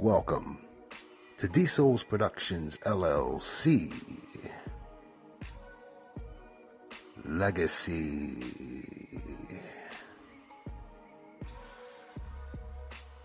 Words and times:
Welcome 0.00 0.58
to 1.38 1.48
D 1.48 1.66
Souls 1.66 2.04
Productions 2.04 2.78
LLC 2.86 3.92
Legacy. 7.24 8.36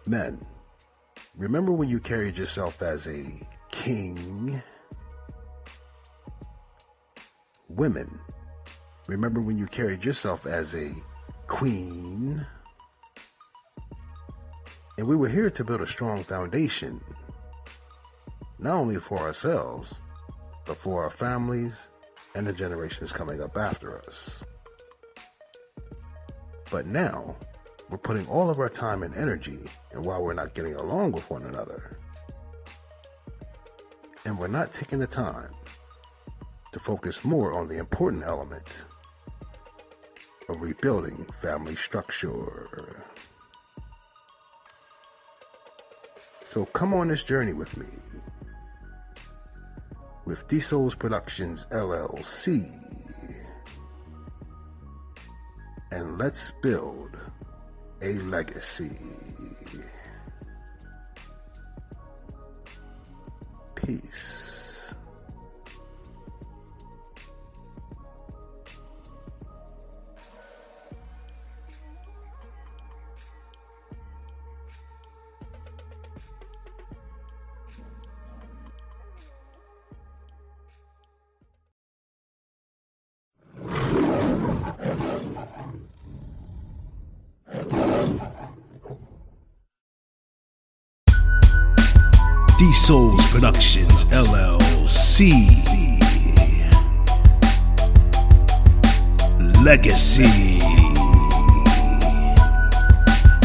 Men, 0.08 0.44
remember 1.38 1.72
when 1.72 1.90
you 1.90 2.00
carried 2.00 2.40
yourself 2.40 2.82
as 2.82 3.06
a 3.06 3.24
king? 3.70 4.60
Women, 7.70 8.20
remember 9.08 9.42
when 9.42 9.60
you 9.60 9.68
carried 9.68 10.04
yourself 10.04 10.48
as 10.48 10.74
a 10.74 10.92
queen? 11.46 12.44
And 14.98 15.08
we 15.08 15.16
were 15.16 15.30
here 15.30 15.50
to 15.50 15.64
build 15.64 15.82
a 15.82 15.88
strong 15.88 16.24
foundation, 16.24 17.02
not 18.60 18.76
only 18.76 19.00
for 19.00 19.18
ourselves, 19.18 19.94
but 20.66 20.78
for 20.78 21.04
our 21.04 21.10
families 21.10 21.74
and 22.36 22.46
the 22.46 22.54
generations 22.54 23.12
coming 23.12 23.42
up 23.42 23.58
after 23.58 23.98
us. 24.00 24.44
But 26.70 26.86
now, 26.86 27.36
we're 27.90 27.98
putting 27.98 28.28
all 28.28 28.50
of 28.50 28.60
our 28.60 28.70
time 28.70 29.04
and 29.04 29.14
energy 29.16 29.60
and 29.92 30.06
while 30.06 30.24
we're 30.24 30.34
not 30.34 30.54
getting 30.54 30.76
along 30.76 31.12
with 31.12 31.30
one 31.30 31.44
another. 31.44 31.98
And 34.26 34.40
we're 34.40 34.48
not 34.48 34.74
taking 34.74 35.00
the 35.00 35.08
time 35.08 35.52
to 36.72 36.80
focus 36.80 37.24
more 37.24 37.54
on 37.54 37.68
the 37.68 37.78
important 37.78 38.24
element 38.24 38.86
of 40.50 40.62
rebuilding 40.62 41.26
family 41.42 41.76
structure. 41.76 43.04
So 46.54 46.66
come 46.66 46.94
on 46.94 47.08
this 47.08 47.24
journey 47.24 47.54
with 47.54 47.76
me. 47.78 47.88
With 50.26 50.48
D 50.48 50.60
Souls 50.60 50.94
Productions 50.94 51.66
LLC. 51.72 52.72
And 55.92 56.20
let's 56.20 56.52
build 56.62 57.18
a 58.04 58.14
legacy. 58.20 58.92
Peace. 63.74 64.43
Legacy. 99.64 100.60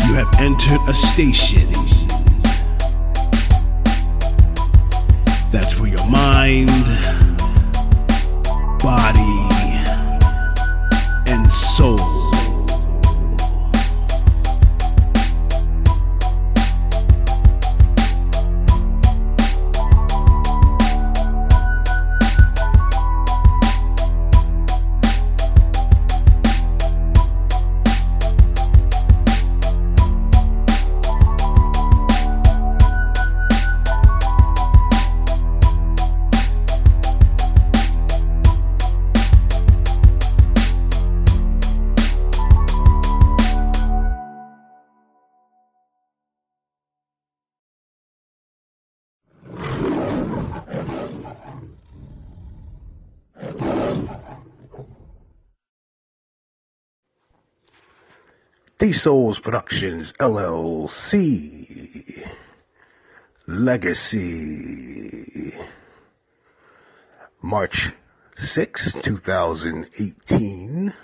You 0.05 0.15
have 0.15 0.41
entered 0.41 0.81
a 0.89 0.95
station. 0.95 1.71
That's 5.53 5.73
for 5.73 5.87
your 5.87 6.05
mind, 6.11 6.71
D 58.79 58.93
Souls 58.93 59.41
Productions 59.41 60.13
LLC 60.21 62.29
Legacy 63.49 65.53
March 67.43 67.91
6, 68.37 68.93
2018. 69.03 70.95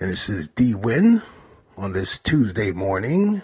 And 0.00 0.10
this 0.10 0.28
is 0.28 0.48
D 0.48 0.74
Win 0.74 1.22
on 1.76 1.92
this 1.92 2.18
Tuesday 2.18 2.72
morning. 2.72 3.42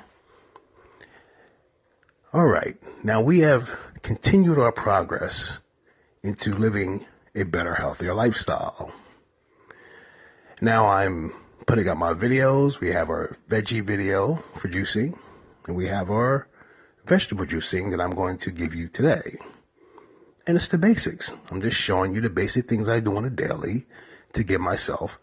All 2.32 2.46
right, 2.46 2.76
now 3.04 3.20
we 3.20 3.38
have 3.38 3.78
continued 4.02 4.58
our 4.58 4.72
progress 4.72 5.60
into 6.24 6.52
living 6.52 7.06
a 7.36 7.44
better, 7.44 7.76
healthier 7.76 8.14
lifestyle. 8.14 8.90
Now 10.60 10.88
I'm 10.88 11.32
putting 11.68 11.86
up 11.86 11.98
my 11.98 12.14
videos. 12.14 12.80
We 12.80 12.88
have 12.92 13.10
our 13.10 13.36
veggie 13.46 13.84
video 13.84 14.36
for 14.54 14.68
juicing, 14.68 15.18
and 15.66 15.76
we 15.76 15.86
have 15.86 16.10
our 16.10 16.48
vegetable 17.04 17.44
juicing 17.44 17.90
that 17.90 18.00
I'm 18.00 18.14
going 18.14 18.38
to 18.38 18.50
give 18.50 18.74
you 18.74 18.88
today. 18.88 19.36
And 20.46 20.56
it's 20.56 20.68
the 20.68 20.78
basics. 20.78 21.30
I'm 21.50 21.60
just 21.60 21.76
showing 21.76 22.14
you 22.14 22.22
the 22.22 22.30
basic 22.30 22.64
things 22.64 22.88
I 22.88 23.00
do 23.00 23.14
on 23.18 23.26
a 23.26 23.30
daily 23.30 23.84
to 24.32 24.42
give 24.42 24.62
myself 24.62 25.18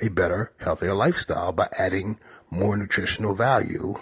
a 0.00 0.08
better, 0.08 0.52
healthier 0.56 0.94
lifestyle 0.94 1.52
by 1.52 1.68
adding 1.78 2.18
more 2.48 2.78
nutritional 2.78 3.34
value 3.34 3.96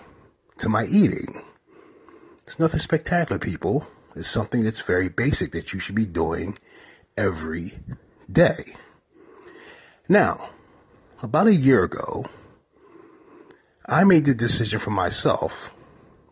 to 0.58 0.68
my 0.68 0.86
eating. 0.86 1.42
It's 2.44 2.60
nothing 2.60 2.78
spectacular, 2.78 3.40
people. 3.40 3.88
It's 4.14 4.30
something 4.30 4.62
that's 4.62 4.82
very 4.82 5.08
basic 5.08 5.50
that 5.50 5.72
you 5.72 5.80
should 5.80 5.96
be 5.96 6.06
doing 6.06 6.58
every 7.16 7.80
day. 8.30 8.76
Now, 10.08 10.50
about 11.22 11.46
a 11.46 11.54
year 11.54 11.82
ago, 11.82 12.26
I 13.88 14.04
made 14.04 14.24
the 14.24 14.34
decision 14.34 14.78
for 14.78 14.90
myself 14.90 15.70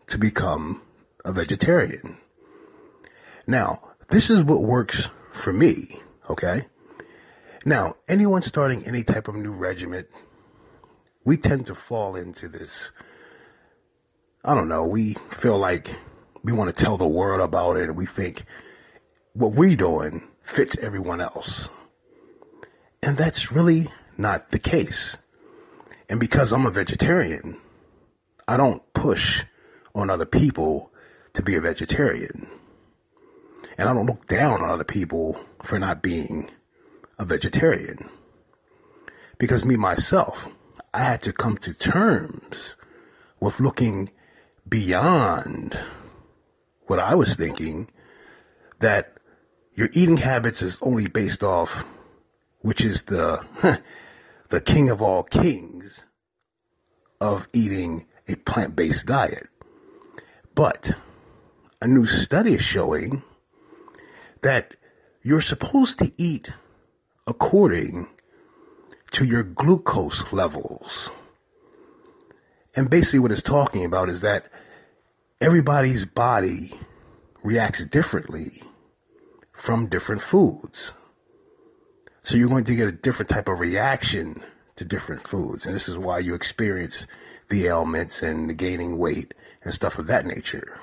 to 0.07 0.17
become 0.17 0.81
a 1.25 1.33
vegetarian. 1.33 2.17
Now, 3.45 3.81
this 4.09 4.29
is 4.29 4.43
what 4.43 4.61
works 4.61 5.09
for 5.33 5.51
me, 5.51 6.01
okay? 6.29 6.67
Now, 7.65 7.95
anyone 8.07 8.41
starting 8.41 8.85
any 8.85 9.03
type 9.03 9.27
of 9.27 9.35
new 9.35 9.51
regiment, 9.51 10.07
we 11.25 11.35
tend 11.35 11.65
to 11.65 11.75
fall 11.75 12.15
into 12.15 12.47
this. 12.47 12.91
I 14.45 14.55
don't 14.55 14.69
know, 14.69 14.85
we 14.85 15.15
feel 15.31 15.57
like 15.57 15.93
we 16.43 16.53
want 16.53 16.73
to 16.73 16.83
tell 16.83 16.95
the 16.95 17.07
world 17.07 17.41
about 17.41 17.75
it 17.75 17.89
and 17.89 17.97
we 17.97 18.05
think 18.05 18.45
what 19.33 19.51
we're 19.51 19.75
doing 19.75 20.23
fits 20.43 20.77
everyone 20.77 21.19
else. 21.19 21.69
And 23.03 23.17
that's 23.17 23.51
really 23.51 23.89
not 24.17 24.49
the 24.49 24.59
case. 24.59 25.17
And 26.09 26.19
because 26.19 26.51
I'm 26.51 26.65
a 26.65 26.71
vegetarian, 26.71 27.57
I 28.47 28.57
don't 28.57 28.81
push 28.93 29.43
on 29.93 30.09
other 30.09 30.25
people 30.25 30.91
to 31.33 31.41
be 31.41 31.55
a 31.55 31.61
vegetarian. 31.61 32.47
And 33.77 33.89
I 33.89 33.93
don't 33.93 34.05
look 34.05 34.27
down 34.27 34.61
on 34.61 34.69
other 34.69 34.83
people 34.83 35.39
for 35.63 35.77
not 35.77 36.01
being 36.01 36.49
a 37.19 37.25
vegetarian. 37.25 38.09
Because 39.37 39.65
me, 39.65 39.75
myself, 39.75 40.47
I 40.93 41.03
had 41.03 41.21
to 41.23 41.33
come 41.33 41.57
to 41.57 41.73
terms 41.73 42.75
with 43.39 43.59
looking 43.59 44.11
beyond 44.67 45.77
what 46.87 46.99
I 46.99 47.15
was 47.15 47.35
thinking 47.35 47.89
that 48.79 49.13
your 49.73 49.89
eating 49.93 50.17
habits 50.17 50.61
is 50.61 50.77
only 50.81 51.07
based 51.07 51.43
off 51.43 51.85
which 52.61 52.83
is 52.83 53.03
the 53.03 53.45
the 54.49 54.61
king 54.61 54.89
of 54.89 55.01
all 55.01 55.23
kings 55.23 56.05
of 57.19 57.47
eating 57.53 58.05
a 58.27 58.35
plant-based 58.35 59.05
diet. 59.05 59.47
But 60.55 60.91
a 61.81 61.87
new 61.87 62.05
study 62.05 62.53
is 62.53 62.63
showing 62.63 63.23
that 64.41 64.75
you're 65.21 65.41
supposed 65.41 65.99
to 65.99 66.11
eat 66.17 66.51
according 67.25 68.07
to 69.11 69.25
your 69.25 69.43
glucose 69.43 70.31
levels. 70.31 71.11
And 72.75 72.89
basically, 72.89 73.19
what 73.19 73.31
it's 73.31 73.41
talking 73.41 73.85
about 73.85 74.09
is 74.09 74.21
that 74.21 74.45
everybody's 75.41 76.05
body 76.05 76.73
reacts 77.43 77.85
differently 77.85 78.61
from 79.51 79.87
different 79.87 80.21
foods. 80.21 80.93
So 82.27 82.35
you're 82.35 82.49
going 82.49 82.65
to 82.65 82.75
get 82.75 82.89
a 82.89 82.91
different 82.91 83.29
type 83.29 83.47
of 83.47 83.61
reaction 83.61 84.43
to 84.75 84.83
different 84.83 85.25
foods. 85.25 85.65
And 85.65 85.73
this 85.73 85.87
is 85.87 85.97
why 85.97 86.19
you 86.19 86.35
experience 86.35 87.07
the 87.47 87.67
ailments 87.67 88.21
and 88.21 88.49
the 88.49 88.53
gaining 88.53 88.97
weight 88.97 89.33
and 89.63 89.73
stuff 89.73 89.97
of 89.97 90.07
that 90.07 90.25
nature. 90.25 90.77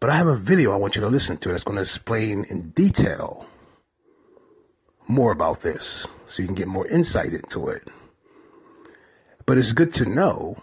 But 0.00 0.10
I 0.10 0.16
have 0.16 0.26
a 0.26 0.34
video 0.34 0.72
I 0.72 0.78
want 0.78 0.96
you 0.96 1.00
to 1.02 1.08
listen 1.08 1.36
to 1.36 1.50
that's 1.50 1.62
going 1.62 1.76
to 1.76 1.82
explain 1.82 2.42
in 2.50 2.70
detail 2.70 3.46
more 5.06 5.30
about 5.30 5.60
this 5.60 6.08
so 6.26 6.42
you 6.42 6.48
can 6.48 6.56
get 6.56 6.66
more 6.66 6.88
insight 6.88 7.32
into 7.32 7.68
it. 7.68 7.86
But 9.46 9.58
it's 9.58 9.72
good 9.72 9.94
to 9.94 10.06
know 10.06 10.56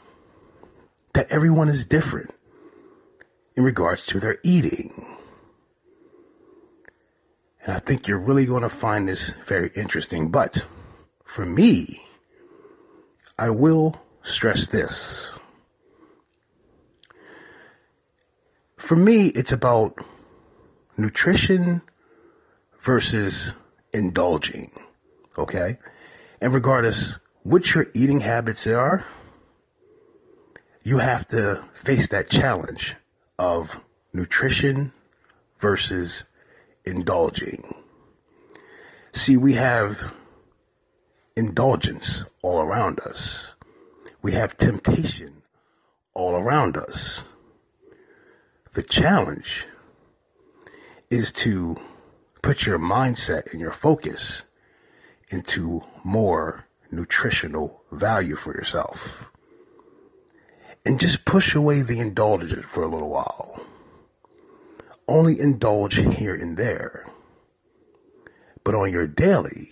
that 1.14 1.32
everyone 1.32 1.70
is 1.70 1.86
different 1.86 2.32
in 3.56 3.64
regards 3.64 4.06
to 4.08 4.20
their 4.20 4.40
eating. 4.44 4.92
And 7.64 7.74
I 7.74 7.80
think 7.80 8.08
you're 8.08 8.18
really 8.18 8.46
going 8.46 8.64
to 8.64 8.70
find 8.70 9.08
this 9.08 9.34
very 9.46 9.70
interesting. 9.76 10.32
But 10.32 10.66
for 11.24 11.46
me, 11.46 12.02
I 13.38 13.50
will 13.50 14.02
stress 14.24 14.68
this. 14.68 15.30
For 18.78 18.96
me, 18.96 19.28
it's 19.28 19.52
about 19.52 20.04
nutrition 20.98 21.82
versus 22.80 23.54
indulging. 23.94 24.72
Okay? 25.38 25.78
And 26.42 26.54
regardless 26.54 27.18
what 27.44 27.74
your 27.74 27.88
eating 27.94 28.22
habits 28.22 28.66
are, 28.68 29.06
you 30.84 30.98
have 30.98 31.28
to 31.28 31.64
face 31.74 32.08
that 32.08 32.30
challenge 32.30 32.96
of 33.38 33.80
nutrition 34.14 34.92
versus 35.60 36.24
indulging. 36.86 37.76
See, 39.14 39.38
we 39.38 39.54
have 39.54 40.14
indulgence 41.36 42.24
all 42.44 42.60
around 42.62 43.00
us. 43.02 43.56
We 44.22 44.34
have 44.34 44.58
temptation 44.58 45.42
all 46.14 46.36
around 46.36 46.78
us. 46.78 47.24
The 48.74 48.84
challenge 48.84 49.66
is 51.10 51.32
to 51.34 51.78
put 52.42 52.66
your 52.66 52.80
mindset 52.80 53.52
and 53.52 53.60
your 53.60 53.72
focus 53.72 54.44
into 55.30 55.84
more 56.04 56.66
nutritional 56.92 57.82
value 57.92 58.36
for 58.36 58.54
yourself. 58.54 59.30
And 60.86 61.00
just 61.00 61.26
push 61.26 61.54
away 61.54 61.82
the 61.82 62.00
indulgence 62.00 62.66
for 62.66 62.84
a 62.84 62.88
little 62.88 63.10
while. 63.10 63.62
Only 65.08 65.40
indulge 65.40 65.96
here 65.96 66.36
and 66.36 66.58
there. 66.58 67.06
But 68.64 68.76
on 68.76 68.92
your 68.92 69.08
daily, 69.08 69.72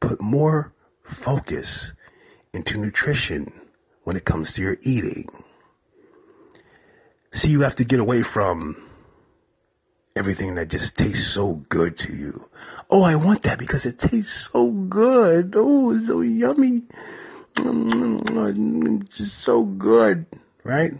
put 0.00 0.20
more 0.20 0.72
focus 1.02 1.92
into 2.52 2.78
nutrition 2.78 3.52
when 4.04 4.16
it 4.16 4.24
comes 4.24 4.52
to 4.52 4.62
your 4.62 4.76
eating. 4.82 5.26
See, 7.32 7.50
you 7.50 7.60
have 7.60 7.76
to 7.76 7.84
get 7.84 8.00
away 8.00 8.22
from 8.22 8.76
everything 10.14 10.54
that 10.54 10.68
just 10.68 10.96
tastes 10.96 11.26
so 11.26 11.56
good 11.68 11.96
to 11.98 12.12
you. 12.14 12.48
Oh, 12.88 13.02
I 13.02 13.14
want 13.16 13.42
that 13.42 13.58
because 13.58 13.84
it 13.84 13.98
tastes 13.98 14.48
so 14.52 14.70
good. 14.70 15.54
Oh, 15.56 15.94
it's 15.94 16.06
so 16.06 16.20
yummy. 16.20 16.82
Mm, 17.56 17.92
mm, 17.92 18.20
mm, 18.22 19.02
it's 19.02 19.18
just 19.18 19.38
so 19.38 19.64
good, 19.64 20.26
right? 20.64 20.94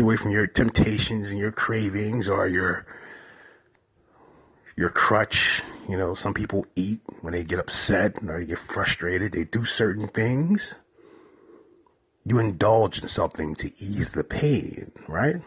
Away 0.00 0.16
from 0.16 0.30
your 0.30 0.46
temptations 0.46 1.28
and 1.28 1.38
your 1.38 1.52
cravings 1.52 2.26
or 2.26 2.46
your 2.48 2.86
your 4.76 4.88
crutch. 4.88 5.62
You 5.88 5.98
know, 5.98 6.14
some 6.14 6.32
people 6.32 6.66
eat 6.74 7.00
when 7.20 7.34
they 7.34 7.44
get 7.44 7.58
upset 7.58 8.16
or 8.26 8.40
they 8.40 8.46
get 8.46 8.58
frustrated. 8.58 9.32
They 9.32 9.44
do 9.44 9.66
certain 9.66 10.08
things. 10.08 10.74
You 12.24 12.38
indulge 12.38 13.02
in 13.02 13.08
something 13.08 13.54
to 13.56 13.66
ease 13.78 14.12
the 14.12 14.24
pain, 14.24 14.90
right? 15.06 15.42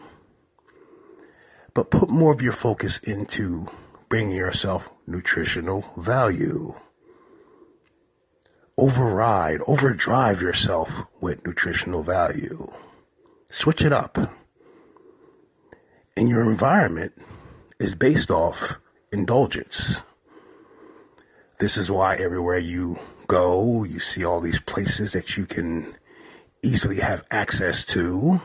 But 1.74 1.90
put 1.90 2.08
more 2.08 2.32
of 2.32 2.40
your 2.40 2.52
focus 2.52 2.98
into 2.98 3.66
bringing 4.08 4.36
yourself 4.36 4.88
nutritional 5.06 5.84
value. 5.96 6.74
Override, 8.78 9.62
overdrive 9.66 10.40
yourself 10.40 11.02
with 11.20 11.44
nutritional 11.44 12.04
value. 12.04 12.72
Switch 13.50 13.82
it 13.82 13.92
up. 13.92 14.43
And 16.16 16.28
your 16.28 16.42
environment 16.42 17.12
is 17.78 17.94
based 17.94 18.30
off 18.30 18.78
indulgence. 19.12 20.02
This 21.58 21.76
is 21.76 21.90
why 21.90 22.16
everywhere 22.16 22.58
you 22.58 22.98
go, 23.26 23.84
you 23.84 23.98
see 23.98 24.24
all 24.24 24.40
these 24.40 24.60
places 24.60 25.12
that 25.12 25.36
you 25.36 25.46
can 25.46 25.94
easily 26.62 27.00
have 27.00 27.24
access 27.30 27.84
to. 27.86 28.40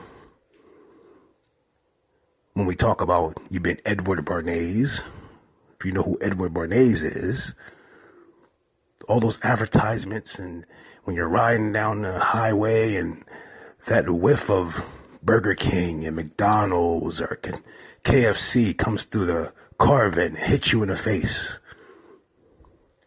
When 2.53 2.65
we 2.65 2.75
talk 2.75 3.01
about 3.01 3.37
you've 3.49 3.63
been 3.63 3.81
Edward 3.85 4.25
Bernays, 4.25 5.01
if 5.79 5.85
you 5.85 5.91
know 5.91 6.03
who 6.03 6.17
Edward 6.21 6.53
Bernays 6.53 7.03
is, 7.03 7.53
all 9.07 9.19
those 9.19 9.39
advertisements 9.43 10.37
and 10.37 10.65
when 11.03 11.15
you're 11.15 11.29
riding 11.29 11.71
down 11.71 12.01
the 12.01 12.19
highway 12.19 12.95
and 12.95 13.23
that 13.87 14.09
whiff 14.09 14.49
of 14.49 14.83
Burger 15.29 15.53
King 15.53 16.07
and 16.07 16.15
McDonald's 16.15 17.21
or 17.21 17.39
KFC 18.03 18.75
comes 18.75 19.03
through 19.03 19.27
the 19.27 19.53
car 19.77 20.07
and 20.07 20.35
hits 20.35 20.73
you 20.73 20.81
in 20.81 20.89
the 20.89 20.97
face, 20.97 21.59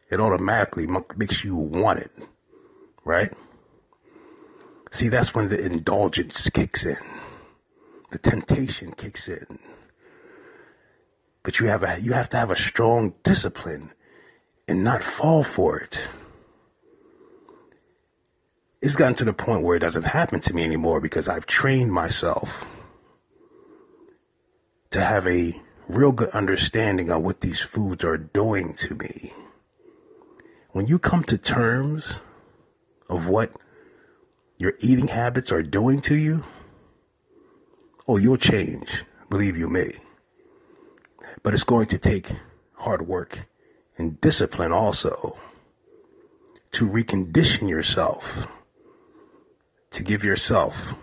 it 0.08 0.20
automatically 0.20 0.86
makes 1.16 1.42
you 1.42 1.56
want 1.56 1.98
it, 1.98 2.12
right? 3.04 3.32
See, 4.92 5.08
that's 5.08 5.34
when 5.34 5.48
the 5.48 5.60
indulgence 5.60 6.48
kicks 6.48 6.86
in, 6.86 6.96
the 8.12 8.18
temptation 8.18 8.92
kicks 8.92 9.26
in. 9.26 9.58
But 11.42 11.58
you 11.58 11.66
have 11.66 11.82
a, 11.82 12.00
you 12.00 12.12
have 12.12 12.28
to 12.28 12.36
have 12.36 12.52
a 12.52 12.56
strong 12.56 13.14
discipline 13.24 13.90
and 14.68 14.84
not 14.84 15.02
fall 15.02 15.42
for 15.42 15.80
it. 15.80 16.06
It's 18.82 18.96
gotten 18.96 19.14
to 19.14 19.24
the 19.24 19.32
point 19.32 19.62
where 19.62 19.76
it 19.76 19.80
doesn't 19.80 20.02
happen 20.02 20.40
to 20.40 20.52
me 20.52 20.64
anymore 20.64 21.00
because 21.00 21.28
I've 21.28 21.46
trained 21.46 21.92
myself 21.92 22.66
to 24.90 25.00
have 25.00 25.24
a 25.26 25.60
real 25.86 26.10
good 26.10 26.30
understanding 26.30 27.08
of 27.08 27.22
what 27.22 27.42
these 27.42 27.60
foods 27.60 28.02
are 28.02 28.18
doing 28.18 28.74
to 28.74 28.96
me. 28.96 29.32
When 30.70 30.88
you 30.88 30.98
come 30.98 31.22
to 31.24 31.38
terms 31.38 32.18
of 33.08 33.28
what 33.28 33.52
your 34.58 34.74
eating 34.80 35.08
habits 35.08 35.52
are 35.52 35.62
doing 35.62 36.00
to 36.02 36.16
you, 36.16 36.44
oh, 38.08 38.16
you'll 38.16 38.36
change, 38.36 39.04
believe 39.30 39.56
you 39.56 39.68
me. 39.68 39.92
But 41.44 41.54
it's 41.54 41.64
going 41.64 41.86
to 41.86 41.98
take 41.98 42.32
hard 42.74 43.06
work 43.06 43.46
and 43.96 44.20
discipline 44.20 44.72
also 44.72 45.38
to 46.72 46.88
recondition 46.88 47.68
yourself, 47.68 48.48
to 49.92 50.02
give 50.02 50.24
yourself 50.24 50.94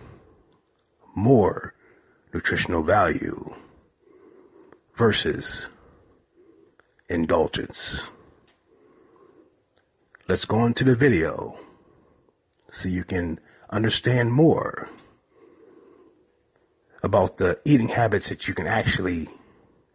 more 1.15 1.74
nutritional 2.34 2.84
value 2.84 3.53
versus 4.96 5.69
indulgence. 7.10 8.01
Let's 10.27 10.46
go 10.46 10.65
into 10.65 10.84
the 10.84 10.96
video 10.96 11.58
so 12.72 12.89
you 12.89 13.03
can 13.03 13.39
understand 13.69 14.31
more 14.31 14.89
about 17.01 17.38
the 17.38 17.60
eating 17.65 17.89
habits 17.89 18.29
that 18.29 18.48
you 18.48 18.53
can 18.53 18.67
actually 18.67 19.29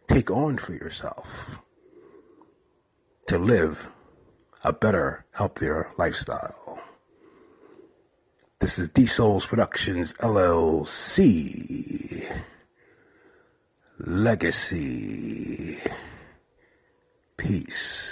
take 0.07 0.29
on 0.31 0.57
for 0.57 0.73
yourself 0.73 1.59
to 3.27 3.37
live 3.37 3.87
a 4.63 4.73
better, 4.73 5.25
healthier 5.31 5.91
lifestyle. 5.97 6.74
This 8.59 8.79
is 8.79 8.89
D 8.89 9.05
Souls 9.05 9.45
Productions 9.45 10.13
LLC. 10.13 12.25
Legacy. 13.99 15.77
Peace. 17.35 18.04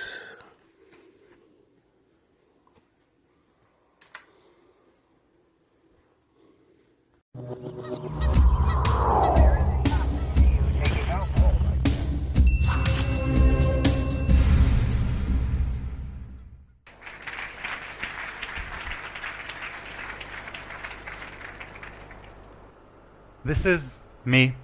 This 23.64 23.82
is 23.82 23.96
me 24.26 24.56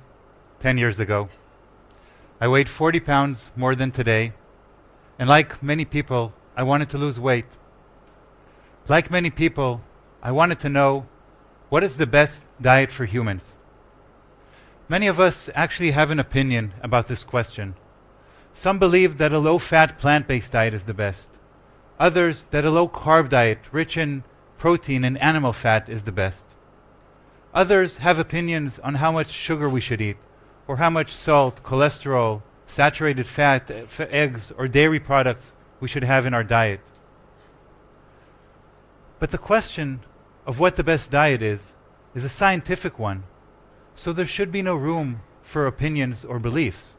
10 0.60 0.78
years 0.78 1.00
ago. 1.00 1.30
I 2.42 2.50
weighed 2.50 2.68
40 2.68 3.00
pounds 3.00 3.48
more 3.56 3.74
than 3.74 3.92
today, 3.92 4.34
and 5.18 5.30
like 5.30 5.64
many 5.64 5.86
people, 5.86 6.34
I 6.58 6.64
wanted 6.64 6.90
to 6.90 6.98
lose 6.98 7.18
weight. 7.18 7.46
Like 8.90 9.10
many 9.10 9.30
people, 9.30 9.80
I 10.22 10.34
wanted 10.34 10.60
to 10.60 10.70
know 10.70 11.06
what 11.70 11.82
is 11.82 11.96
the 11.96 12.08
best 12.08 12.42
diet 12.60 12.92
for 12.92 13.06
humans. 13.06 13.54
Many 14.90 15.08
of 15.08 15.18
us 15.18 15.50
actually 15.56 15.92
have 15.92 16.12
an 16.12 16.20
opinion 16.20 16.74
about 16.84 17.08
this 17.08 17.24
question. 17.24 17.76
Some 18.54 18.80
believe 18.80 19.18
that 19.18 19.32
a 19.32 19.40
low 19.40 19.60
fat 19.60 19.98
plant 19.98 20.28
based 20.28 20.52
diet 20.52 20.74
is 20.74 20.84
the 20.84 20.94
best. 20.94 21.30
Others 22.02 22.48
that 22.52 22.66
a 22.66 22.70
low 22.70 22.90
carb 22.90 23.30
diet 23.30 23.60
rich 23.72 23.96
in 23.96 24.26
protein 24.58 25.06
and 25.06 25.18
animal 25.20 25.54
fat 25.54 25.88
is 25.88 26.04
the 26.04 26.12
best. 26.12 26.44
Others 27.54 27.98
have 27.98 28.20
opinions 28.20 28.78
on 28.80 28.96
how 28.96 29.12
much 29.12 29.32
sugar 29.32 29.68
we 29.68 29.82
should 29.82 30.02
eat, 30.02 30.18
or 30.68 30.78
how 30.78 30.92
much 30.92 31.16
salt, 31.16 31.64
cholesterol, 31.64 32.44
saturated 32.68 33.28
fat, 33.28 33.72
eh, 33.72 33.86
eggs, 33.98 34.52
or 34.56 34.68
dairy 34.68 35.00
products 35.00 35.52
we 35.80 35.88
should 35.88 36.04
have 36.04 36.28
in 36.28 36.34
our 36.36 36.44
diet. 36.44 36.80
But 39.20 39.32
the 39.32 39.40
question 39.40 40.02
of 40.46 40.60
what 40.60 40.76
the 40.76 40.84
best 40.84 41.10
diet 41.10 41.42
is 41.42 41.74
is 42.14 42.24
a 42.24 42.30
scientific 42.30 43.00
one, 43.00 43.24
so 43.96 44.14
there 44.14 44.28
should 44.28 44.52
be 44.52 44.62
no 44.62 44.76
room 44.76 45.22
for 45.44 45.66
opinions 45.66 46.24
or 46.24 46.38
beliefs. 46.38 46.94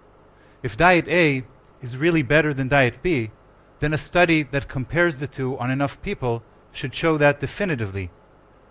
If 0.65 0.77
diet 0.77 1.07
A 1.07 1.45
is 1.81 1.97
really 1.97 2.23
better 2.23 2.53
than 2.53 2.69
diet 2.69 3.03
B, 3.03 3.31
then 3.79 3.95
a 3.95 3.99
study 3.99 4.43
that 4.43 4.69
compares 4.69 5.17
the 5.17 5.29
two 5.29 5.57
on 5.59 5.71
enough 5.71 6.03
people 6.03 6.43
should 6.73 6.95
show 6.95 7.17
that 7.19 7.41
definitively. 7.41 8.11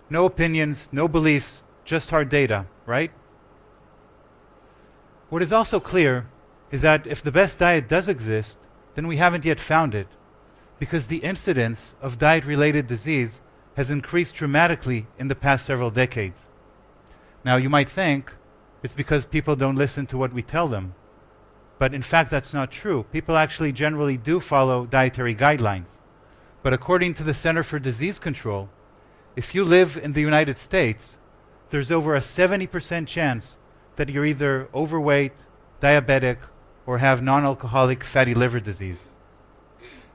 No 0.10 0.26
opinions, 0.26 0.90
no 0.92 1.08
beliefs, 1.08 1.64
just 1.90 2.12
hard 2.12 2.30
data, 2.30 2.68
right? 2.86 3.10
What 5.30 5.42
is 5.42 5.52
also 5.52 5.80
clear 5.80 6.28
is 6.70 6.84
that 6.84 7.08
if 7.08 7.24
the 7.24 7.32
best 7.32 7.58
diet 7.58 7.90
does 7.90 8.08
exist, 8.08 8.60
then 8.94 9.08
we 9.08 9.18
haven't 9.18 9.44
yet 9.44 9.60
found 9.60 9.96
it, 9.96 10.08
because 10.78 11.08
the 11.08 11.18
incidence 11.18 11.96
of 12.00 12.20
diet 12.20 12.46
related 12.46 12.88
disease 12.88 13.42
has 13.76 13.90
increased 13.90 14.36
dramatically 14.36 15.08
in 15.18 15.30
the 15.30 15.36
past 15.36 15.66
several 15.66 15.90
decades. 15.90 16.46
Now, 17.44 17.56
you 17.56 17.70
might 17.70 17.90
think 17.90 18.32
it's 18.84 18.94
because 18.94 19.26
people 19.26 19.56
don't 19.56 19.76
listen 19.76 20.06
to 20.08 20.18
what 20.18 20.32
we 20.32 20.44
tell 20.44 20.68
them. 20.68 20.94
But 21.80 21.96
in 21.96 22.04
fact, 22.04 22.30
that's 22.30 22.54
not 22.54 22.70
true. 22.70 23.04
People 23.12 23.36
actually 23.36 23.72
generally 23.72 24.18
do 24.18 24.40
follow 24.40 24.86
dietary 24.86 25.34
guidelines. 25.34 25.90
But 26.62 26.74
according 26.74 27.16
to 27.16 27.24
the 27.24 27.34
Center 27.34 27.64
for 27.64 27.80
Disease 27.80 28.20
Control, 28.20 28.70
if 29.36 29.56
you 29.56 29.64
live 29.64 29.98
in 29.98 30.14
the 30.14 30.22
United 30.22 30.60
States, 30.60 31.18
there's 31.70 31.92
over 31.92 32.16
a 32.16 32.22
70% 32.22 33.08
chance 33.08 33.56
that 33.96 34.10
you're 34.10 34.26
either 34.26 34.68
overweight, 34.74 35.46
diabetic, 35.82 36.38
or 36.86 36.98
have 36.98 37.22
non 37.22 37.44
alcoholic 37.44 38.04
fatty 38.04 38.34
liver 38.34 38.60
disease. 38.60 39.08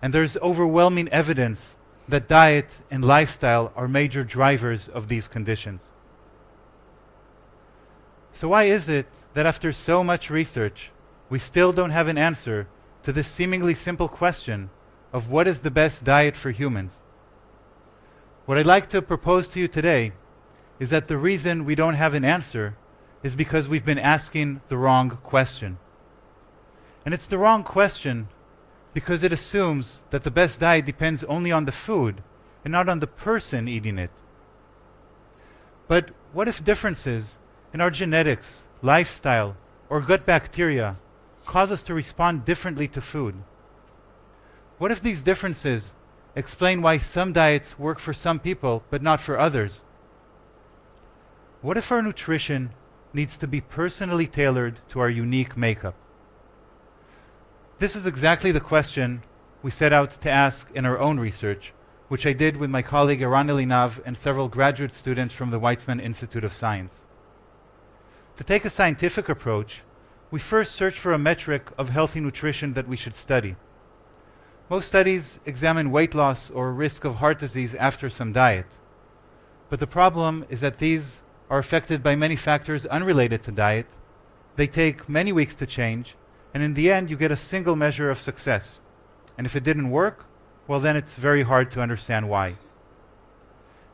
And 0.02 0.12
there's 0.12 0.36
overwhelming 0.38 1.08
evidence 1.08 1.76
that 2.08 2.28
diet 2.28 2.78
and 2.90 3.04
lifestyle 3.04 3.72
are 3.76 3.88
major 3.88 4.24
drivers 4.24 4.88
of 4.88 5.08
these 5.08 5.28
conditions. 5.28 5.80
So, 8.34 8.48
why 8.48 8.64
is 8.64 8.88
it 8.88 9.06
that 9.34 9.46
after 9.46 9.72
so 9.72 10.02
much 10.02 10.30
research, 10.30 10.90
we 11.30 11.38
still 11.38 11.72
don't 11.72 11.90
have 11.90 12.08
an 12.08 12.18
answer 12.18 12.66
to 13.04 13.12
this 13.12 13.28
seemingly 13.28 13.74
simple 13.74 14.08
question 14.08 14.70
of 15.12 15.30
what 15.30 15.46
is 15.46 15.60
the 15.60 15.70
best 15.70 16.04
diet 16.04 16.36
for 16.36 16.50
humans? 16.50 16.92
What 18.46 18.58
I'd 18.58 18.66
like 18.66 18.90
to 18.90 19.00
propose 19.00 19.46
to 19.48 19.60
you 19.60 19.68
today 19.68 20.12
is 20.78 20.90
that 20.90 21.08
the 21.08 21.16
reason 21.16 21.64
we 21.64 21.74
don't 21.74 21.94
have 21.94 22.14
an 22.14 22.24
answer 22.24 22.74
is 23.22 23.34
because 23.34 23.68
we've 23.68 23.84
been 23.84 23.98
asking 23.98 24.60
the 24.68 24.76
wrong 24.76 25.10
question. 25.10 25.78
And 27.04 27.14
it's 27.14 27.26
the 27.26 27.38
wrong 27.38 27.62
question 27.62 28.28
because 28.92 29.22
it 29.22 29.32
assumes 29.32 29.98
that 30.10 30.24
the 30.24 30.30
best 30.30 30.60
diet 30.60 30.86
depends 30.86 31.24
only 31.24 31.52
on 31.52 31.64
the 31.64 31.72
food 31.72 32.22
and 32.64 32.72
not 32.72 32.88
on 32.88 33.00
the 33.00 33.06
person 33.06 33.68
eating 33.68 33.98
it. 33.98 34.10
But 35.86 36.10
what 36.32 36.48
if 36.48 36.64
differences 36.64 37.36
in 37.72 37.80
our 37.80 37.90
genetics, 37.90 38.62
lifestyle, 38.82 39.56
or 39.88 40.00
gut 40.00 40.24
bacteria 40.24 40.96
cause 41.44 41.70
us 41.70 41.82
to 41.82 41.94
respond 41.94 42.44
differently 42.44 42.88
to 42.88 43.00
food? 43.00 43.34
What 44.78 44.90
if 44.90 45.00
these 45.00 45.22
differences 45.22 45.92
explain 46.34 46.82
why 46.82 46.98
some 46.98 47.32
diets 47.32 47.78
work 47.78 47.98
for 47.98 48.14
some 48.14 48.38
people 48.38 48.82
but 48.90 49.02
not 49.02 49.20
for 49.20 49.38
others? 49.38 49.80
What 51.64 51.78
if 51.78 51.90
our 51.90 52.02
nutrition 52.02 52.72
needs 53.14 53.38
to 53.38 53.46
be 53.46 53.62
personally 53.62 54.26
tailored 54.26 54.80
to 54.90 55.00
our 55.00 55.08
unique 55.08 55.56
makeup? 55.56 55.94
This 57.78 57.96
is 57.96 58.04
exactly 58.04 58.52
the 58.52 58.60
question 58.60 59.22
we 59.62 59.70
set 59.70 59.90
out 59.90 60.10
to 60.10 60.30
ask 60.30 60.70
in 60.74 60.84
our 60.84 60.98
own 60.98 61.18
research, 61.18 61.72
which 62.08 62.26
I 62.26 62.34
did 62.34 62.58
with 62.58 62.68
my 62.68 62.82
colleague 62.82 63.22
Eran 63.22 63.46
Elinav 63.46 63.98
and 64.04 64.14
several 64.14 64.48
graduate 64.48 64.94
students 64.94 65.34
from 65.34 65.50
the 65.50 65.58
Weizmann 65.58 66.02
Institute 66.02 66.44
of 66.44 66.52
Science. 66.52 66.96
To 68.36 68.44
take 68.44 68.66
a 68.66 68.76
scientific 68.78 69.30
approach, 69.30 69.80
we 70.30 70.40
first 70.40 70.74
search 70.74 70.98
for 70.98 71.14
a 71.14 71.18
metric 71.18 71.70
of 71.78 71.88
healthy 71.88 72.20
nutrition 72.20 72.74
that 72.74 72.88
we 72.88 72.98
should 72.98 73.16
study. 73.16 73.56
Most 74.68 74.88
studies 74.88 75.38
examine 75.46 75.90
weight 75.90 76.14
loss 76.14 76.50
or 76.50 76.74
risk 76.74 77.06
of 77.06 77.14
heart 77.14 77.38
disease 77.38 77.74
after 77.76 78.10
some 78.10 78.34
diet. 78.34 78.66
But 79.70 79.80
the 79.80 79.86
problem 79.86 80.44
is 80.50 80.60
that 80.60 80.76
these 80.76 81.22
are 81.50 81.58
affected 81.58 82.02
by 82.02 82.14
many 82.16 82.36
factors 82.36 82.86
unrelated 82.86 83.42
to 83.44 83.52
diet. 83.52 83.86
They 84.56 84.66
take 84.66 85.08
many 85.08 85.32
weeks 85.32 85.54
to 85.56 85.66
change, 85.66 86.14
and 86.52 86.62
in 86.62 86.74
the 86.74 86.90
end, 86.90 87.10
you 87.10 87.16
get 87.16 87.30
a 87.30 87.36
single 87.36 87.76
measure 87.76 88.10
of 88.10 88.20
success. 88.20 88.78
And 89.36 89.46
if 89.46 89.56
it 89.56 89.64
didn't 89.64 89.90
work, 89.90 90.24
well, 90.66 90.80
then 90.80 90.96
it's 90.96 91.14
very 91.14 91.42
hard 91.42 91.70
to 91.72 91.80
understand 91.80 92.28
why. 92.28 92.54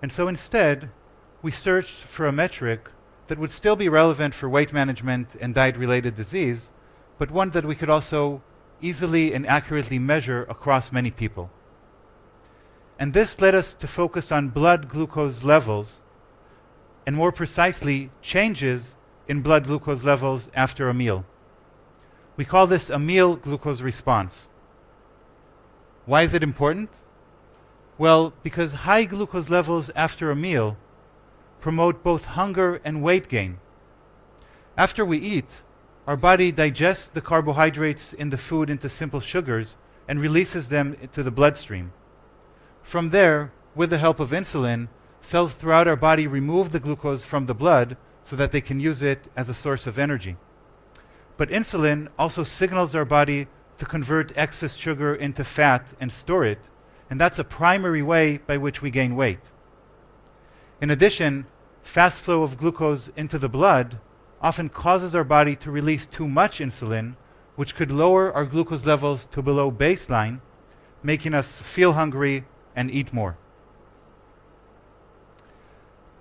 And 0.02 0.12
so 0.12 0.28
instead, 0.28 0.90
we 1.42 1.50
searched 1.50 1.97
for 1.97 2.26
a 2.26 2.33
metric 2.33 2.88
that 3.28 3.38
would 3.38 3.50
still 3.50 3.76
be 3.76 3.88
relevant 3.88 4.35
for 4.35 4.49
weight 4.49 4.73
management 4.73 5.28
and 5.40 5.54
diet 5.54 5.76
related 5.76 6.16
disease, 6.16 6.71
but 7.19 7.30
one 7.30 7.50
that 7.50 7.64
we 7.64 7.75
could 7.75 7.90
also 7.90 8.42
easily 8.83 9.33
and 9.35 9.47
accurately 9.47 9.99
measure 9.99 10.47
across 10.49 10.92
many 10.92 11.11
people. 11.11 11.50
And 12.99 13.12
this 13.12 13.40
led 13.40 13.54
us 13.54 13.73
to 13.75 13.87
focus 13.87 14.30
on 14.30 14.49
blood 14.49 14.88
glucose 14.88 15.42
levels, 15.42 16.00
and 17.07 17.16
more 17.16 17.33
precisely, 17.33 18.11
changes 18.23 18.95
in 19.28 19.42
blood 19.42 19.66
glucose 19.66 20.04
levels 20.04 20.49
after 20.54 20.88
a 20.88 20.95
meal. 20.95 21.25
We 22.37 22.45
call 22.45 22.66
this 22.66 22.90
a 22.90 22.99
meal 22.99 23.37
glucose 23.37 23.80
response. 23.80 24.47
Why 26.07 26.23
is 26.23 26.35
it 26.35 26.42
important? 26.42 26.90
Well, 27.99 28.33
because 28.42 28.73
high 28.88 29.04
glucose 29.04 29.50
levels 29.50 29.90
after 29.95 30.30
a 30.30 30.37
meal 30.37 30.76
promote 31.61 32.02
both 32.02 32.25
hunger 32.25 32.80
and 32.85 33.02
weight 33.02 33.28
gain. 33.28 33.59
After 34.76 35.04
we 35.04 35.19
eat, 35.19 35.59
our 36.07 36.16
body 36.16 36.50
digests 36.50 37.07
the 37.07 37.21
carbohydrates 37.21 38.12
in 38.12 38.30
the 38.30 38.38
food 38.38 38.71
into 38.71 38.88
simple 38.88 39.21
sugars 39.21 39.76
and 40.09 40.21
releases 40.21 40.69
them 40.69 40.97
to 41.12 41.23
the 41.23 41.30
bloodstream. 41.30 41.92
From 42.83 43.11
there, 43.11 43.52
with 43.75 43.90
the 43.90 43.99
help 43.99 44.19
of 44.19 44.30
insulin, 44.30 44.88
cells 45.22 45.54
throughout 45.54 45.88
our 45.88 45.96
body 45.96 46.26
remove 46.26 46.72
the 46.72 46.80
glucose 46.80 47.24
from 47.24 47.46
the 47.46 47.54
blood 47.54 47.96
so 48.24 48.36
that 48.36 48.52
they 48.52 48.60
can 48.60 48.80
use 48.80 49.02
it 49.02 49.20
as 49.36 49.48
a 49.48 49.54
source 49.54 49.86
of 49.86 49.98
energy. 49.98 50.36
But 51.36 51.50
insulin 51.50 52.08
also 52.18 52.44
signals 52.44 52.94
our 52.94 53.04
body 53.04 53.46
to 53.78 53.86
convert 53.86 54.36
excess 54.36 54.76
sugar 54.76 55.14
into 55.14 55.42
fat 55.42 55.86
and 56.00 56.12
store 56.12 56.44
it, 56.44 56.58
and 57.08 57.18
that's 57.18 57.38
a 57.38 57.44
primary 57.44 58.02
way 58.02 58.36
by 58.36 58.56
which 58.56 58.82
we 58.82 58.90
gain 58.90 59.16
weight. 59.16 59.40
In 60.80 60.90
addition, 60.90 61.46
fast 61.82 62.20
flow 62.20 62.42
of 62.42 62.58
glucose 62.58 63.08
into 63.16 63.38
the 63.38 63.48
blood 63.48 63.98
often 64.42 64.68
causes 64.68 65.14
our 65.14 65.24
body 65.24 65.56
to 65.56 65.70
release 65.70 66.06
too 66.06 66.28
much 66.28 66.58
insulin, 66.58 67.14
which 67.56 67.74
could 67.74 67.90
lower 67.90 68.32
our 68.32 68.44
glucose 68.44 68.86
levels 68.86 69.26
to 69.32 69.42
below 69.42 69.70
baseline, 69.70 70.40
making 71.02 71.34
us 71.34 71.60
feel 71.60 71.94
hungry 71.94 72.44
and 72.76 72.90
eat 72.90 73.12
more. 73.12 73.36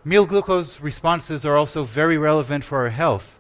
Meal 0.06 0.26
glucose 0.26 0.80
responses 0.80 1.46
are 1.46 1.58
also 1.58 1.84
very 1.84 2.18
relevant 2.18 2.64
for 2.64 2.80
our 2.80 2.90
health 2.90 3.38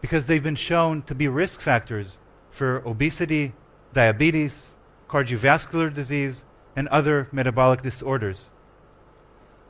because 0.00 0.24
they've 0.24 0.42
been 0.42 0.56
shown 0.56 1.02
to 1.02 1.14
be 1.14 1.28
risk 1.28 1.60
factors 1.60 2.16
for 2.50 2.82
obesity, 2.86 3.52
diabetes, 3.92 4.72
cardiovascular 5.06 5.92
disease, 5.92 6.44
and 6.74 6.88
other 6.88 7.28
metabolic 7.30 7.82
disorders. 7.82 8.48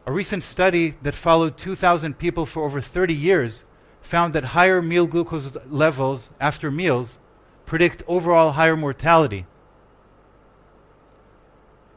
A 0.06 0.12
recent 0.12 0.44
study 0.44 0.94
that 1.02 1.14
followed 1.14 1.58
2,000 1.58 2.16
people 2.18 2.46
for 2.46 2.64
over 2.64 2.80
30 2.80 3.14
years 3.14 3.64
found 4.00 4.32
that 4.32 4.44
higher 4.56 4.80
meal 4.80 5.06
glucose 5.06 5.56
levels 5.68 6.30
after 6.40 6.70
meals 6.70 7.18
predict 7.66 8.04
overall 8.06 8.52
higher 8.52 8.76
mortality. 8.76 9.44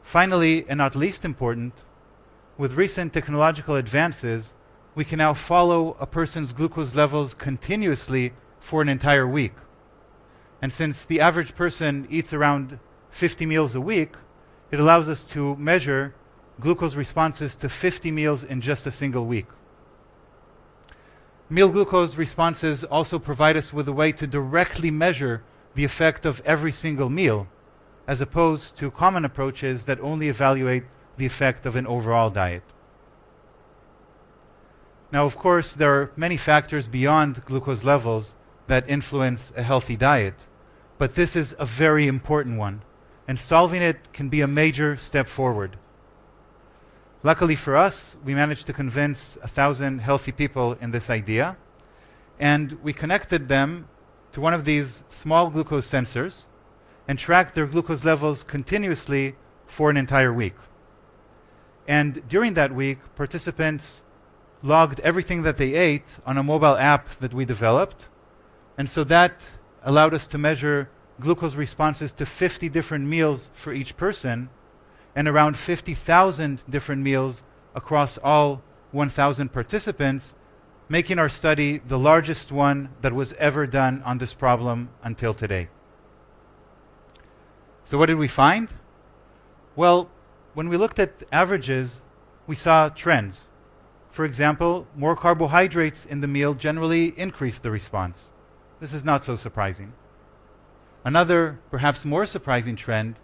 Finally, 0.02 0.66
and 0.68 0.78
not 0.78 0.96
least 0.96 1.24
important, 1.24 1.72
with 2.58 2.74
recent 2.74 3.12
technological 3.12 3.76
advances, 3.76 4.52
we 4.94 5.04
can 5.04 5.18
now 5.18 5.34
follow 5.34 5.96
a 5.98 6.06
person's 6.06 6.52
glucose 6.52 6.94
levels 6.94 7.34
continuously 7.34 8.32
for 8.60 8.82
an 8.82 8.88
entire 8.88 9.26
week. 9.26 9.54
And 10.60 10.72
since 10.72 11.04
the 11.04 11.20
average 11.20 11.54
person 11.54 12.06
eats 12.10 12.32
around 12.32 12.78
50 13.10 13.46
meals 13.46 13.74
a 13.74 13.80
week, 13.80 14.14
it 14.70 14.78
allows 14.78 15.08
us 15.08 15.24
to 15.24 15.56
measure 15.56 16.14
glucose 16.60 16.94
responses 16.94 17.56
to 17.56 17.68
50 17.68 18.10
meals 18.10 18.44
in 18.44 18.60
just 18.60 18.86
a 18.86 18.92
single 18.92 19.26
week. 19.26 19.46
Meal 21.50 21.68
glucose 21.68 22.16
responses 22.16 22.84
also 22.84 23.18
provide 23.18 23.56
us 23.56 23.72
with 23.72 23.88
a 23.88 23.92
way 23.92 24.12
to 24.12 24.26
directly 24.26 24.90
measure 24.90 25.42
the 25.74 25.84
effect 25.84 26.24
of 26.24 26.40
every 26.44 26.72
single 26.72 27.08
meal, 27.08 27.46
as 28.06 28.20
opposed 28.20 28.76
to 28.76 28.90
common 28.90 29.24
approaches 29.24 29.84
that 29.86 30.00
only 30.00 30.28
evaluate 30.28 30.84
the 31.16 31.26
effect 31.26 31.66
of 31.66 31.76
an 31.76 31.86
overall 31.86 32.30
diet. 32.30 32.62
Now, 35.12 35.26
of 35.26 35.36
course, 35.36 35.74
there 35.74 35.92
are 35.94 36.10
many 36.16 36.38
factors 36.38 36.86
beyond 36.86 37.44
glucose 37.44 37.84
levels 37.84 38.34
that 38.66 38.88
influence 38.88 39.52
a 39.56 39.62
healthy 39.62 39.96
diet, 39.96 40.34
but 40.98 41.14
this 41.14 41.36
is 41.36 41.54
a 41.58 41.66
very 41.66 42.06
important 42.06 42.58
one, 42.58 42.80
and 43.28 43.38
solving 43.38 43.82
it 43.82 44.12
can 44.12 44.30
be 44.30 44.40
a 44.40 44.46
major 44.46 44.96
step 44.96 45.26
forward. 45.26 45.76
Luckily 47.22 47.56
for 47.56 47.76
us, 47.76 48.16
we 48.24 48.34
managed 48.34 48.66
to 48.66 48.72
convince 48.72 49.36
a 49.42 49.48
thousand 49.48 49.98
healthy 50.00 50.32
people 50.32 50.78
in 50.80 50.90
this 50.90 51.10
idea, 51.10 51.56
and 52.40 52.82
we 52.82 52.92
connected 52.92 53.48
them 53.48 53.86
to 54.32 54.40
one 54.40 54.54
of 54.54 54.64
these 54.64 55.04
small 55.10 55.50
glucose 55.50 55.90
sensors 55.90 56.44
and 57.06 57.18
tracked 57.18 57.54
their 57.54 57.66
glucose 57.66 58.02
levels 58.02 58.42
continuously 58.42 59.34
for 59.66 59.90
an 59.90 59.96
entire 59.96 60.32
week. 60.32 60.54
And 61.86 62.26
during 62.28 62.54
that 62.54 62.74
week, 62.74 62.98
participants 63.16 64.02
logged 64.62 65.00
everything 65.00 65.42
that 65.42 65.56
they 65.56 65.74
ate 65.74 66.16
on 66.24 66.38
a 66.38 66.42
mobile 66.42 66.76
app 66.76 67.18
that 67.18 67.34
we 67.34 67.44
developed. 67.44 68.06
And 68.78 68.88
so 68.88 69.04
that 69.04 69.32
allowed 69.84 70.14
us 70.14 70.26
to 70.28 70.38
measure 70.38 70.88
glucose 71.20 71.54
responses 71.54 72.12
to 72.12 72.26
50 72.26 72.68
different 72.68 73.06
meals 73.06 73.48
for 73.54 73.72
each 73.72 73.96
person 73.96 74.48
and 75.14 75.28
around 75.28 75.58
50,000 75.58 76.60
different 76.68 77.02
meals 77.02 77.42
across 77.74 78.18
all 78.18 78.62
1,000 78.92 79.52
participants, 79.52 80.32
making 80.88 81.18
our 81.18 81.28
study 81.28 81.78
the 81.86 81.98
largest 81.98 82.52
one 82.52 82.88
that 83.00 83.12
was 83.12 83.32
ever 83.34 83.66
done 83.66 84.02
on 84.04 84.18
this 84.18 84.32
problem 84.32 84.88
until 85.02 85.34
today. 85.34 85.68
So, 87.84 87.98
what 87.98 88.06
did 88.06 88.16
we 88.16 88.28
find? 88.28 88.68
Well, 89.76 90.08
when 90.54 90.68
we 90.68 90.76
looked 90.76 90.98
at 90.98 91.10
averages, 91.32 92.00
we 92.46 92.56
saw 92.56 92.88
trends. 92.88 93.44
For 94.10 94.24
example, 94.24 94.86
more 94.96 95.16
carbohydrates 95.16 96.04
in 96.04 96.20
the 96.20 96.26
meal 96.28 96.54
generally 96.54 97.14
increase 97.16 97.58
the 97.58 97.70
response. 97.70 98.28
This 98.80 98.92
is 98.92 99.04
not 99.04 99.24
so 99.24 99.36
surprising. 99.36 99.92
Another, 101.04 101.58
perhaps 101.70 102.04
more 102.04 102.26
surprising 102.26 102.76
trend 102.76 103.16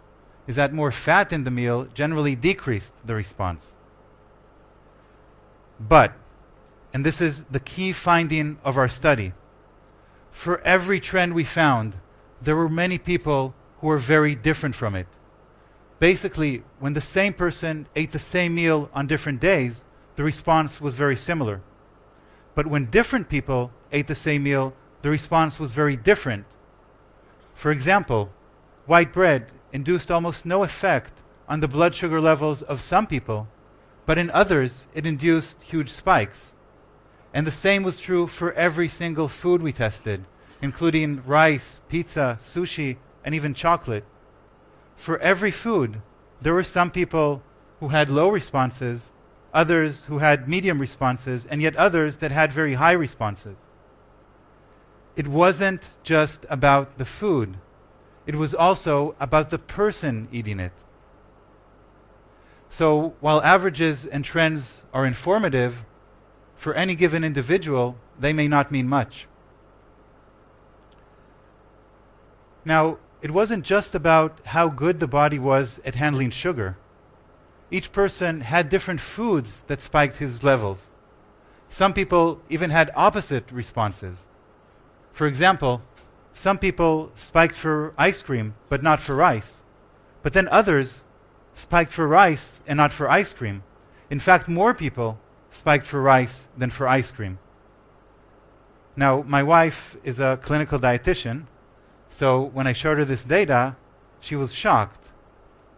is 0.47 0.55
that 0.55 0.73
more 0.73 0.91
fat 0.91 1.31
in 1.31 1.43
the 1.43 1.51
meal 1.51 1.87
generally 1.93 2.35
decreased 2.35 2.93
the 3.05 3.13
response. 3.13 3.71
But, 5.79 6.13
and 6.93 7.05
this 7.05 7.21
is 7.21 7.43
the 7.43 7.59
key 7.59 7.93
finding 7.93 8.57
of 8.65 8.77
our 8.77 8.89
study, 8.89 9.33
for 10.31 10.59
every 10.61 10.99
trend 10.99 11.35
we 11.35 11.43
found, 11.43 11.93
there 12.41 12.55
were 12.55 12.69
many 12.69 12.97
people 12.97 13.53
who 13.79 13.87
were 13.87 13.97
very 13.97 14.33
different 14.35 14.75
from 14.75 14.95
it. 14.95 15.05
Basically, 15.99 16.63
when 16.79 16.93
the 16.93 17.01
same 17.01 17.33
person 17.33 17.85
ate 17.95 18.13
the 18.13 18.19
same 18.19 18.55
meal 18.55 18.89
on 18.93 19.07
different 19.07 19.41
days, 19.41 19.83
the 20.15 20.23
response 20.23 20.79
was 20.79 20.95
very 20.95 21.17
similar. 21.17 21.61
But 22.55 22.67
when 22.67 22.85
different 22.85 23.29
people 23.29 23.71
ate 23.91 24.07
the 24.07 24.15
same 24.15 24.43
meal, 24.43 24.73
the 25.01 25.09
response 25.09 25.59
was 25.59 25.73
very 25.73 25.95
different. 25.95 26.45
For 27.53 27.71
example, 27.71 28.29
white 28.85 29.11
bread 29.11 29.47
induced 29.73 30.09
almost 30.09 30.45
no 30.45 30.63
effect 30.63 31.11
on 31.47 31.59
the 31.59 31.67
blood 31.67 31.95
sugar 31.95 32.21
levels 32.21 32.61
of 32.61 32.81
some 32.81 33.05
people, 33.05 33.47
but 34.05 34.17
in 34.17 34.29
others 34.31 34.85
it 34.93 35.05
induced 35.05 35.61
huge 35.63 35.91
spikes. 35.91 36.53
And 37.33 37.45
the 37.45 37.51
same 37.51 37.83
was 37.83 37.99
true 37.99 38.27
for 38.27 38.53
every 38.53 38.87
single 38.89 39.27
food 39.27 39.61
we 39.61 39.73
tested, 39.73 40.23
including 40.61 41.23
rice, 41.25 41.81
pizza, 41.89 42.39
sushi, 42.41 42.97
and 43.23 43.35
even 43.35 43.53
chocolate. 43.53 44.05
For 44.99 45.17
every 45.17 45.49
food, 45.49 46.01
there 46.39 46.53
were 46.53 46.63
some 46.63 46.91
people 46.91 47.41
who 47.79 47.87
had 47.87 48.09
low 48.09 48.29
responses, 48.29 49.09
others 49.51 50.05
who 50.05 50.19
had 50.19 50.47
medium 50.47 50.79
responses, 50.79 51.47
and 51.49 51.59
yet 51.59 51.75
others 51.75 52.17
that 52.17 52.31
had 52.31 52.53
very 52.53 52.75
high 52.75 52.91
responses. 52.91 53.57
It 55.15 55.27
wasn't 55.27 55.81
just 56.03 56.45
about 56.49 56.99
the 56.99 57.05
food 57.05 57.55
it 58.29 58.35
was 58.35 58.53
also 58.53 59.15
about 59.19 59.49
the 59.49 59.57
person 59.57 60.27
eating 60.31 60.59
it. 60.59 60.71
So 62.69 63.15
while 63.21 63.41
averages 63.41 64.05
and 64.05 64.23
trends 64.23 64.83
are 64.93 65.03
informative, 65.03 65.81
for 66.55 66.75
any 66.75 66.93
given 66.93 67.23
individual, 67.23 67.97
they 68.19 68.31
may 68.31 68.47
not 68.47 68.71
mean 68.71 68.87
much. 68.87 69.25
Now, 72.63 72.99
it 73.21 73.31
wasn't 73.31 73.65
just 73.65 73.93
about 73.93 74.39
how 74.45 74.69
good 74.69 74.99
the 74.99 75.07
body 75.07 75.39
was 75.39 75.79
at 75.85 75.95
handling 75.95 76.31
sugar. 76.31 76.77
Each 77.71 77.91
person 77.91 78.41
had 78.41 78.69
different 78.69 79.01
foods 79.01 79.61
that 79.67 79.81
spiked 79.81 80.17
his 80.17 80.43
levels. 80.43 80.83
Some 81.69 81.93
people 81.93 82.41
even 82.49 82.69
had 82.69 82.91
opposite 82.95 83.51
responses. 83.51 84.23
For 85.13 85.27
example, 85.27 85.81
some 86.33 86.57
people 86.57 87.11
spiked 87.15 87.55
for 87.55 87.93
ice 87.97 88.21
cream, 88.21 88.53
but 88.69 88.81
not 88.81 89.01
for 89.01 89.15
rice. 89.15 89.57
But 90.23 90.33
then 90.33 90.47
others 90.47 91.01
spiked 91.55 91.91
for 91.91 92.07
rice 92.07 92.61
and 92.65 92.77
not 92.77 92.93
for 92.93 93.09
ice 93.09 93.33
cream. 93.33 93.63
In 94.09 94.19
fact, 94.19 94.47
more 94.47 94.73
people 94.73 95.19
spiked 95.51 95.85
for 95.85 96.01
rice 96.01 96.47
than 96.57 96.69
for 96.69 96.87
ice 96.87 97.11
cream. 97.11 97.37
Now, 98.95 99.23
my 99.27 99.43
wife 99.43 99.97
is 100.03 100.19
a 100.19 100.39
clinical 100.41 100.79
dietitian, 100.79 101.43
so 102.11 102.41
when 102.41 102.67
I 102.67 102.73
showed 102.73 102.97
her 102.97 103.05
this 103.05 103.23
data, 103.23 103.75
she 104.19 104.35
was 104.35 104.53
shocked 104.53 104.99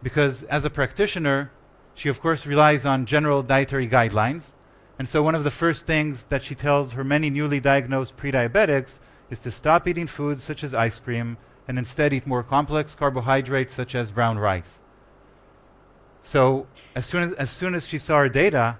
because 0.02 0.42
as 0.44 0.64
a 0.64 0.70
practitioner, 0.70 1.50
she 1.94 2.08
of 2.08 2.20
course 2.20 2.46
relies 2.46 2.84
on 2.84 3.06
general 3.06 3.42
dietary 3.42 3.88
guidelines. 3.88 4.50
And 4.98 5.08
so 5.08 5.22
one 5.22 5.34
of 5.34 5.44
the 5.44 5.50
first 5.50 5.86
things 5.86 6.24
that 6.24 6.44
she 6.44 6.54
tells 6.54 6.92
her 6.92 7.04
many 7.04 7.30
newly 7.30 7.60
diagnosed 7.60 8.16
prediabetics 8.16 8.98
is 9.30 9.38
to 9.40 9.50
stop 9.50 9.88
eating 9.88 10.06
foods 10.06 10.44
such 10.44 10.62
as 10.62 10.74
ice 10.74 10.98
cream 10.98 11.36
and 11.68 11.78
instead 11.78 12.12
eat 12.12 12.26
more 12.26 12.42
complex 12.42 12.94
carbohydrates 12.94 13.74
such 13.74 13.94
as 13.94 14.10
brown 14.10 14.38
rice. 14.38 14.78
So, 16.24 16.66
as 16.94 17.06
soon 17.06 17.22
as, 17.22 17.32
as 17.34 17.50
soon 17.50 17.74
as 17.74 17.86
she 17.86 17.98
saw 17.98 18.14
our 18.14 18.28
data, 18.28 18.76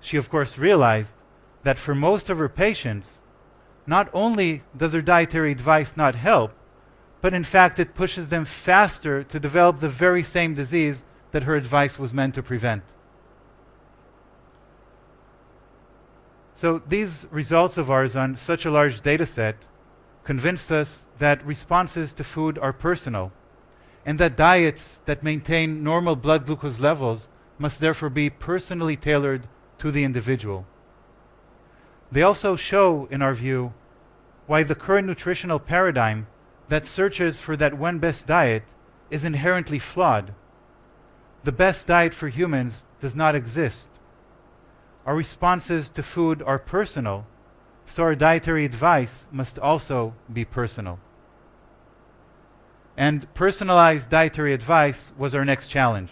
she 0.00 0.16
of 0.16 0.30
course 0.30 0.58
realized 0.58 1.12
that 1.62 1.78
for 1.78 1.94
most 1.94 2.30
of 2.30 2.38
her 2.38 2.48
patients, 2.48 3.18
not 3.86 4.08
only 4.12 4.62
does 4.76 4.92
her 4.92 5.02
dietary 5.02 5.52
advice 5.52 5.96
not 5.96 6.14
help, 6.14 6.52
but 7.20 7.34
in 7.34 7.44
fact 7.44 7.78
it 7.78 7.94
pushes 7.94 8.28
them 8.28 8.44
faster 8.44 9.22
to 9.24 9.40
develop 9.40 9.80
the 9.80 9.88
very 9.88 10.22
same 10.22 10.54
disease 10.54 11.02
that 11.32 11.44
her 11.44 11.56
advice 11.56 11.98
was 11.98 12.14
meant 12.14 12.34
to 12.34 12.42
prevent. 12.42 12.82
So 16.56 16.82
these 16.86 17.26
results 17.30 17.78
of 17.78 17.90
ours 17.90 18.14
on 18.14 18.36
such 18.36 18.66
a 18.66 18.70
large 18.70 19.00
data 19.00 19.24
set 19.24 19.56
convinced 20.24 20.70
us 20.70 21.02
that 21.18 21.44
responses 21.44 22.12
to 22.12 22.24
food 22.24 22.58
are 22.58 22.72
personal 22.72 23.32
and 24.04 24.18
that 24.18 24.36
diets 24.36 24.98
that 25.06 25.22
maintain 25.22 25.82
normal 25.82 26.16
blood 26.16 26.46
glucose 26.46 26.78
levels 26.78 27.28
must 27.58 27.80
therefore 27.80 28.10
be 28.10 28.30
personally 28.30 28.96
tailored 28.96 29.42
to 29.78 29.90
the 29.90 30.04
individual. 30.04 30.66
They 32.12 32.22
also 32.22 32.56
show, 32.56 33.06
in 33.10 33.22
our 33.22 33.34
view, 33.34 33.72
why 34.46 34.62
the 34.62 34.74
current 34.74 35.06
nutritional 35.06 35.58
paradigm 35.58 36.26
that 36.70 36.86
searches 36.86 37.38
for 37.38 37.56
that 37.56 37.76
one 37.76 37.98
best 37.98 38.26
diet 38.26 38.62
is 39.10 39.24
inherently 39.24 39.78
flawed. 39.78 40.32
The 41.44 41.52
best 41.52 41.86
diet 41.86 42.14
for 42.14 42.28
humans 42.28 42.82
does 43.00 43.14
not 43.14 43.34
exist. 43.34 43.88
Our 45.04 45.16
responses 45.16 45.88
to 45.90 46.02
food 46.02 46.42
are 46.42 46.58
personal 46.58 47.26
so 47.90 48.04
our 48.04 48.14
dietary 48.14 48.64
advice 48.64 49.24
must 49.32 49.58
also 49.58 50.14
be 50.32 50.44
personal. 50.44 51.00
And 52.96 53.32
personalized 53.34 54.08
dietary 54.08 54.54
advice 54.54 55.10
was 55.18 55.34
our 55.34 55.44
next 55.44 55.66
challenge. 55.66 56.10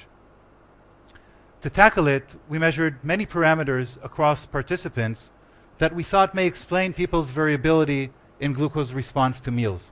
To 1.62 1.70
tackle 1.70 2.08
it, 2.08 2.34
we 2.48 2.58
measured 2.58 3.04
many 3.04 3.26
parameters 3.26 4.02
across 4.04 4.44
participants 4.44 5.30
that 5.78 5.94
we 5.94 6.02
thought 6.02 6.34
may 6.34 6.46
explain 6.46 6.92
people's 6.92 7.30
variability 7.30 8.10
in 8.40 8.54
glucose 8.54 8.90
response 8.90 9.38
to 9.40 9.52
meals. 9.52 9.90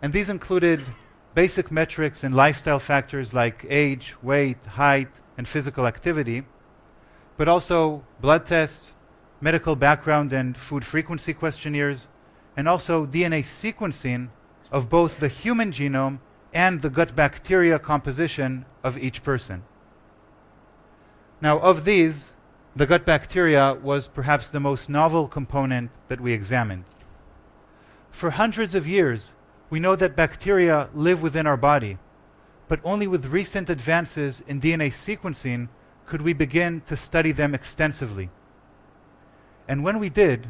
And 0.00 0.12
these 0.12 0.28
included 0.28 0.80
basic 1.34 1.70
metrics 1.70 2.24
and 2.24 2.34
lifestyle 2.34 2.78
factors 2.78 3.34
like 3.34 3.66
age, 3.68 4.14
weight, 4.22 4.64
height, 4.66 5.08
and 5.36 5.46
physical 5.46 5.86
activity, 5.86 6.44
but 7.36 7.48
also 7.48 8.02
blood 8.20 8.46
tests, 8.46 8.94
medical 9.40 9.76
background 9.76 10.32
and 10.32 10.56
food 10.56 10.84
frequency 10.84 11.32
questionnaires, 11.32 12.08
and 12.56 12.68
also 12.68 13.06
DNA 13.06 13.42
sequencing 13.44 14.28
of 14.72 14.88
both 14.88 15.20
the 15.20 15.28
human 15.28 15.72
genome 15.72 16.18
and 16.52 16.82
the 16.82 16.90
gut 16.90 17.14
bacteria 17.14 17.78
composition 17.78 18.64
of 18.82 18.98
each 18.98 19.22
person. 19.22 19.62
Now, 21.40 21.58
of 21.60 21.84
these, 21.84 22.30
the 22.74 22.86
gut 22.86 23.04
bacteria 23.04 23.74
was 23.74 24.08
perhaps 24.08 24.48
the 24.48 24.60
most 24.60 24.88
novel 24.88 25.28
component 25.28 25.90
that 26.08 26.20
we 26.20 26.32
examined. 26.32 26.84
For 28.10 28.30
hundreds 28.30 28.74
of 28.74 28.88
years, 28.88 29.32
we 29.70 29.80
know 29.80 29.96
that 29.96 30.16
bacteria 30.16 30.88
live 30.94 31.22
within 31.22 31.46
our 31.46 31.56
body, 31.56 31.98
but 32.68 32.80
only 32.84 33.06
with 33.06 33.26
recent 33.26 33.68
advances 33.70 34.42
in 34.46 34.60
DNA 34.60 34.90
sequencing 34.90 35.68
could 36.06 36.22
we 36.22 36.32
begin 36.32 36.80
to 36.86 36.96
study 36.96 37.32
them 37.32 37.54
extensively. 37.54 38.30
And 39.68 39.84
when 39.84 39.98
we 39.98 40.08
did, 40.08 40.46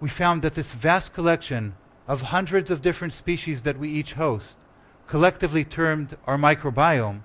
we 0.00 0.08
found 0.08 0.42
that 0.42 0.54
this 0.54 0.72
vast 0.72 1.12
collection 1.12 1.74
of 2.08 2.22
hundreds 2.22 2.70
of 2.70 2.82
different 2.82 3.12
species 3.12 3.62
that 3.62 3.78
we 3.78 3.90
each 3.90 4.14
host, 4.14 4.56
collectively 5.06 5.64
termed 5.64 6.16
our 6.26 6.38
microbiome, 6.38 7.20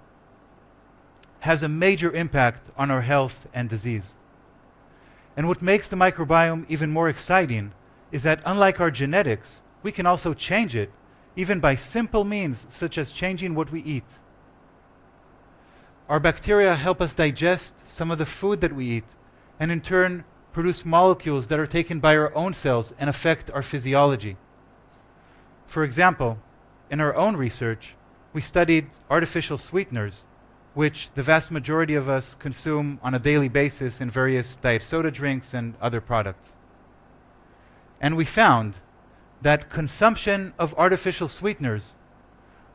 has 1.41 1.63
a 1.63 1.69
major 1.69 2.11
impact 2.11 2.69
on 2.77 2.91
our 2.91 3.01
health 3.01 3.47
and 3.53 3.69
disease. 3.69 4.13
And 5.37 5.47
what 5.47 5.61
makes 5.61 5.87
the 5.87 5.95
microbiome 5.95 6.65
even 6.67 6.91
more 6.91 7.09
exciting 7.09 7.71
is 8.11 8.23
that 8.23 8.41
unlike 8.45 8.79
our 8.79 8.91
genetics, 8.91 9.61
we 9.81 9.91
can 9.91 10.05
also 10.05 10.33
change 10.33 10.75
it, 10.75 10.91
even 11.35 11.59
by 11.59 11.75
simple 11.75 12.23
means 12.23 12.65
such 12.69 12.97
as 12.97 13.11
changing 13.11 13.55
what 13.55 13.71
we 13.71 13.81
eat. 13.81 14.03
Our 16.09 16.19
bacteria 16.19 16.75
help 16.75 17.01
us 17.01 17.13
digest 17.13 17.73
some 17.89 18.11
of 18.11 18.17
the 18.17 18.25
food 18.25 18.59
that 18.61 18.75
we 18.75 18.85
eat, 18.85 19.05
and 19.59 19.71
in 19.71 19.81
turn 19.81 20.25
produce 20.51 20.85
molecules 20.85 21.47
that 21.47 21.59
are 21.59 21.67
taken 21.67 21.99
by 21.99 22.17
our 22.17 22.35
own 22.35 22.53
cells 22.53 22.93
and 22.99 23.09
affect 23.09 23.49
our 23.51 23.63
physiology. 23.63 24.35
For 25.67 25.83
example, 25.85 26.37
in 26.89 26.99
our 26.99 27.15
own 27.15 27.37
research, 27.37 27.93
we 28.33 28.41
studied 28.41 28.87
artificial 29.09 29.57
sweeteners, 29.57 30.25
which 30.73 31.09
the 31.15 31.23
vast 31.23 31.51
majority 31.51 31.95
of 31.95 32.09
us 32.09 32.35
consume 32.35 32.99
on 33.01 33.13
a 33.13 33.19
daily 33.19 33.47
basis 33.47 34.01
in 34.01 34.11
various 34.11 34.57
diet 34.57 34.83
soda 34.83 35.11
drinks 35.11 35.53
and 35.53 35.73
other 35.81 36.01
products. 36.01 36.51
And 38.01 38.17
we 38.17 38.25
found 38.25 38.73
that 39.41 39.69
consumption 39.69 40.53
of 40.59 40.73
artificial 40.77 41.27
sweeteners 41.27 41.93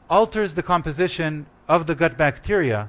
alters 0.09 0.55
the 0.55 0.62
composition 0.62 1.46
of 1.68 1.87
the 1.87 1.94
gut 1.94 2.16
bacteria 2.16 2.88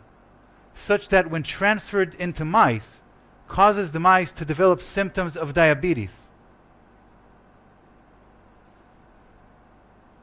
such 0.76 1.10
that 1.10 1.30
when 1.30 1.44
transferred 1.44 2.16
into 2.20 2.46
mice, 2.46 3.02
causes 3.48 3.92
the 3.92 4.00
mice 4.00 4.32
to 4.32 4.46
develop 4.46 4.82
symptoms 4.82 5.36
of 5.36 5.54
diabetes. 5.54 6.16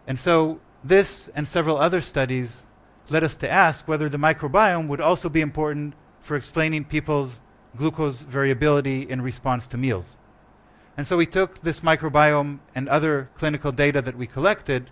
And 0.07 0.19
so 0.19 0.61
this 0.85 1.29
and 1.35 1.49
several 1.49 1.79
other 1.79 2.01
studies 2.01 2.61
led 3.09 3.25
us 3.25 3.37
to 3.37 3.51
ask 3.51 3.89
whether 3.89 4.09
the 4.09 4.19
microbiome 4.19 4.87
would 4.89 5.01
also 5.01 5.29
be 5.29 5.41
important 5.41 5.95
for 6.23 6.37
explaining 6.37 6.85
people's 6.85 7.39
glucose 7.77 8.21
variability 8.21 9.09
in 9.09 9.21
response 9.21 9.67
to 9.69 9.77
meals. 9.77 10.17
And 10.97 11.07
so 11.07 11.17
we 11.17 11.27
took 11.27 11.61
this 11.61 11.81
microbiome 11.81 12.59
and 12.75 12.89
other 12.89 13.29
clinical 13.37 13.73
data 13.73 14.01
that 14.03 14.17
we 14.17 14.27
collected, 14.27 14.91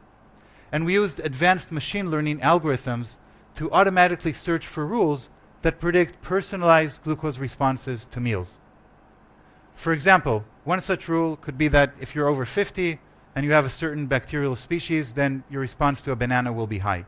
and 0.72 0.84
we 0.84 0.94
used 0.94 1.20
advanced 1.20 1.70
machine 1.70 2.10
learning 2.10 2.40
algorithms 2.40 3.14
to 3.54 3.70
automatically 3.72 4.32
search 4.32 4.66
for 4.66 4.86
rules 4.86 5.28
that 5.62 5.80
predict 5.80 6.22
personalized 6.22 7.02
glucose 7.04 7.38
responses 7.38 8.04
to 8.06 8.20
meals. 8.20 8.58
For 9.76 9.92
example, 9.92 10.44
one 10.64 10.80
such 10.80 11.08
rule 11.08 11.36
could 11.36 11.56
be 11.56 11.68
that 11.68 11.92
if 12.00 12.14
you're 12.14 12.28
over 12.28 12.44
50 12.44 12.98
and 13.34 13.44
you 13.44 13.52
have 13.52 13.66
a 13.66 13.70
certain 13.70 14.06
bacterial 14.06 14.56
species, 14.56 15.12
then 15.12 15.44
your 15.50 15.60
response 15.60 16.02
to 16.02 16.12
a 16.12 16.16
banana 16.16 16.52
will 16.52 16.66
be 16.66 16.78
high. 16.78 17.04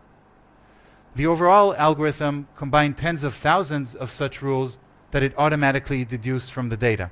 The 1.16 1.26
overall 1.26 1.74
algorithm 1.76 2.48
combined 2.56 2.98
tens 2.98 3.22
of 3.22 3.34
thousands 3.34 3.94
of 3.94 4.10
such 4.10 4.42
rules 4.42 4.78
that 5.12 5.22
it 5.22 5.34
automatically 5.38 6.04
deduced 6.04 6.52
from 6.52 6.68
the 6.68 6.76
data. 6.76 7.10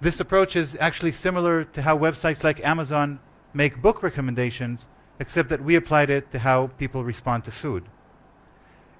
This 0.00 0.18
approach 0.18 0.56
is 0.56 0.76
actually 0.80 1.12
similar 1.12 1.64
to 1.64 1.82
how 1.82 1.98
websites 1.98 2.42
like 2.42 2.64
Amazon 2.64 3.18
make 3.52 3.82
book 3.82 4.02
recommendations, 4.02 4.86
except 5.18 5.50
that 5.50 5.62
we 5.62 5.74
applied 5.74 6.08
it 6.08 6.30
to 6.32 6.38
how 6.38 6.68
people 6.78 7.04
respond 7.04 7.44
to 7.44 7.50
food. 7.50 7.84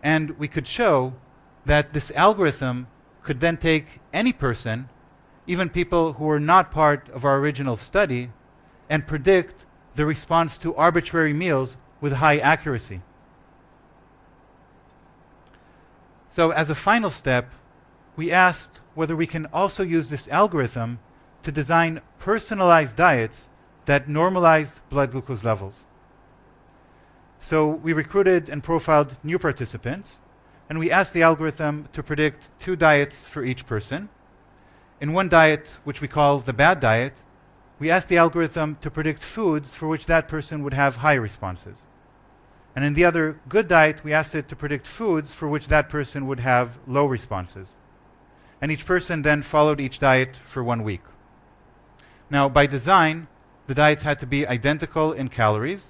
And 0.03 0.39
we 0.39 0.47
could 0.47 0.67
show 0.67 1.15
that 1.65 1.95
this 1.95 2.11
algorithm 2.11 2.87
could 3.23 3.41
then 3.41 3.57
take 3.57 4.01
any 4.13 4.33
person, 4.33 4.91
even 5.47 5.71
people 5.71 6.15
who 6.15 6.25
were 6.25 6.41
not 6.41 6.71
part 6.71 7.09
of 7.11 7.25
our 7.25 7.39
original 7.39 7.79
study, 7.79 8.29
and 8.91 9.07
predict 9.07 9.65
the 9.95 10.05
response 10.05 10.59
to 10.59 10.75
arbitrary 10.75 11.33
meals 11.33 11.79
with 12.03 12.15
high 12.15 12.39
accuracy. 12.39 13.01
So, 16.31 16.51
as 16.51 16.69
a 16.69 16.75
final 16.75 17.11
step, 17.11 17.51
we 18.17 18.31
asked 18.31 18.81
whether 19.01 19.17
we 19.17 19.27
can 19.27 19.47
also 19.47 19.83
use 19.83 20.11
this 20.11 20.29
algorithm 20.29 20.99
to 21.43 21.51
design 21.51 22.03
personalized 22.19 22.97
diets 22.97 23.49
that 23.87 24.09
normalize 24.09 24.79
blood 24.91 25.11
glucose 25.11 25.43
levels. 25.43 25.85
So 27.41 27.67
we 27.67 27.95
recruited 27.95 28.51
and 28.51 28.63
profiled 28.63 29.17
new 29.25 29.39
participants, 29.39 30.19
and 30.69 30.79
we 30.79 30.91
asked 30.91 31.15
the 31.15 31.23
algorithm 31.23 31.89
to 31.95 32.03
predict 32.03 32.51
two 32.61 32.77
diets 32.77 33.25
for 33.25 33.43
each 33.43 33.67
person. 33.67 34.11
In 35.01 35.15
one 35.15 35.31
diet, 35.31 35.77
which 35.85 36.03
we 36.03 36.07
call 36.17 36.41
the 36.41 36.53
bad 36.53 36.79
diet, 36.79 37.15
we 37.79 37.91
asked 37.91 38.11
the 38.11 38.19
algorithm 38.19 38.77
to 38.83 38.91
predict 38.91 39.23
foods 39.23 39.73
for 39.73 39.89
which 39.89 40.05
that 40.13 40.29
person 40.29 40.63
would 40.63 40.75
have 40.75 40.97
high 40.97 41.15
responses. 41.15 41.79
And 42.77 42.85
in 42.85 42.93
the 42.93 43.07
other 43.07 43.41
good 43.49 43.67
diet, 43.67 44.05
we 44.05 44.13
asked 44.13 44.35
it 44.35 44.47
to 44.49 44.57
predict 44.57 44.87
foods 44.87 45.33
for 45.33 45.49
which 45.49 45.69
that 45.69 45.89
person 45.89 46.27
would 46.27 46.41
have 46.41 46.73
low 46.87 47.07
responses. 47.07 47.77
And 48.61 48.71
each 48.71 48.87
person 48.87 49.23
then 49.23 49.43
followed 49.43 49.81
each 49.81 49.99
diet 49.99 50.37
for 50.45 50.63
one 50.63 50.83
week. 50.83 51.03
Now, 52.29 52.49
by 52.49 52.67
design, 52.67 53.27
the 53.67 53.75
diets 53.75 54.03
had 54.03 54.19
to 54.21 54.27
be 54.27 54.47
identical 54.47 55.13
in 55.13 55.29
calories, 55.29 55.89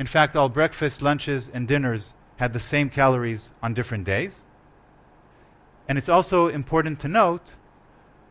in 0.00 0.06
fact, 0.06 0.34
all 0.34 0.48
breakfast, 0.48 1.02
lunches, 1.02 1.50
and 1.52 1.68
dinners 1.68 2.14
had 2.38 2.54
the 2.54 2.58
same 2.58 2.88
calories 2.88 3.52
on 3.62 3.74
different 3.74 4.04
days. 4.04 4.40
And 5.86 5.98
it's 5.98 6.08
also 6.08 6.48
important 6.48 7.00
to 7.00 7.08
note 7.08 7.52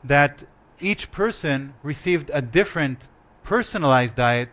that 0.03 0.43
each 0.79 1.11
person 1.11 1.73
received 1.83 2.31
a 2.33 2.41
different 2.41 2.99
personalized 3.43 4.15
diet, 4.15 4.49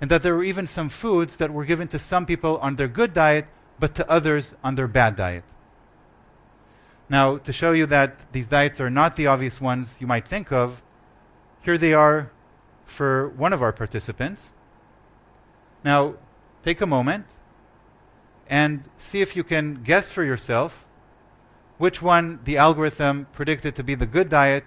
and 0.00 0.10
that 0.10 0.22
there 0.22 0.34
were 0.34 0.44
even 0.44 0.66
some 0.66 0.90
foods 0.90 1.38
that 1.38 1.52
were 1.52 1.64
given 1.64 1.88
to 1.88 1.98
some 1.98 2.26
people 2.26 2.58
on 2.58 2.76
their 2.76 2.86
good 2.86 3.14
diet, 3.14 3.46
but 3.78 3.94
to 3.94 4.10
others 4.10 4.54
on 4.62 4.74
their 4.74 4.88
bad 4.88 5.16
diet. 5.16 5.44
Now, 7.10 7.38
to 7.38 7.52
show 7.52 7.72
you 7.72 7.86
that 7.86 8.16
these 8.32 8.48
diets 8.48 8.80
are 8.80 8.90
not 8.90 9.16
the 9.16 9.26
obvious 9.26 9.60
ones 9.60 9.94
you 9.98 10.06
might 10.06 10.28
think 10.28 10.52
of, 10.52 10.82
here 11.62 11.78
they 11.78 11.94
are 11.94 12.30
for 12.86 13.28
one 13.30 13.52
of 13.52 13.62
our 13.62 13.72
participants. 13.72 14.48
Now, 15.84 16.14
take 16.64 16.80
a 16.80 16.86
moment 16.86 17.24
and 18.48 18.84
see 18.98 19.20
if 19.20 19.36
you 19.36 19.44
can 19.44 19.82
guess 19.82 20.10
for 20.10 20.22
yourself 20.22 20.84
which 21.78 22.02
one 22.02 22.40
the 22.44 22.58
algorithm 22.58 23.26
predicted 23.32 23.74
to 23.76 23.82
be 23.82 23.94
the 23.94 24.06
good 24.06 24.28
diet 24.28 24.64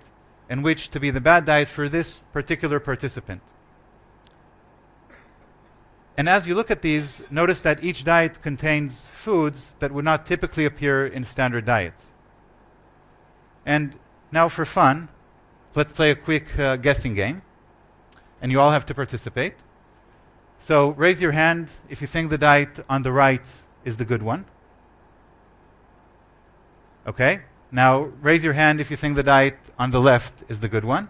and 0.49 0.63
which 0.63 0.89
to 0.91 0.99
be 0.99 1.12
the 1.12 1.21
bad 1.21 1.45
diet 1.45 1.67
for 1.67 1.89
this 1.89 2.21
particular 2.34 2.80
participant. 2.80 3.41
And 6.17 6.27
as 6.27 6.47
you 6.47 6.56
look 6.56 6.71
at 6.71 6.82
these, 6.82 7.21
notice 7.30 7.62
that 7.62 7.84
each 7.84 8.04
diet 8.04 8.41
contains 8.41 9.08
foods 9.08 9.73
that 9.80 9.91
would 9.91 10.06
not 10.06 10.25
typically 10.25 10.65
appear 10.65 11.06
in 11.06 11.25
standard 11.25 11.65
diets. 11.65 12.12
And 13.65 13.93
now, 14.32 14.50
for 14.50 14.65
fun, 14.65 15.10
let's 15.76 15.91
play 15.91 16.12
a 16.12 16.15
quick 16.15 16.58
uh, 16.58 16.78
guessing 16.78 17.15
game. 17.15 17.41
And 18.41 18.52
you 18.52 18.60
all 18.60 18.71
have 18.71 18.86
to 18.88 18.93
participate. 18.93 19.54
So 20.62 20.89
raise 20.89 21.19
your 21.19 21.32
hand 21.32 21.69
if 21.89 22.02
you 22.02 22.08
think 22.08 22.30
the 22.30 22.38
diet 22.38 22.69
on 22.88 23.02
the 23.02 23.12
right 23.12 23.41
is 23.84 23.97
the 23.97 24.06
good 24.06 24.21
one. 24.21 24.45
Okay? 27.08 27.41
Now 27.71 28.12
raise 28.21 28.43
your 28.43 28.54
hand 28.54 28.80
if 28.80 28.91
you 28.91 28.97
think 28.97 29.15
the 29.15 29.24
diet 29.24 29.58
on 29.80 29.89
the 29.89 30.00
left 30.00 30.34
is 30.50 30.60
the 30.60 30.67
good 30.67 30.86
one. 30.86 31.10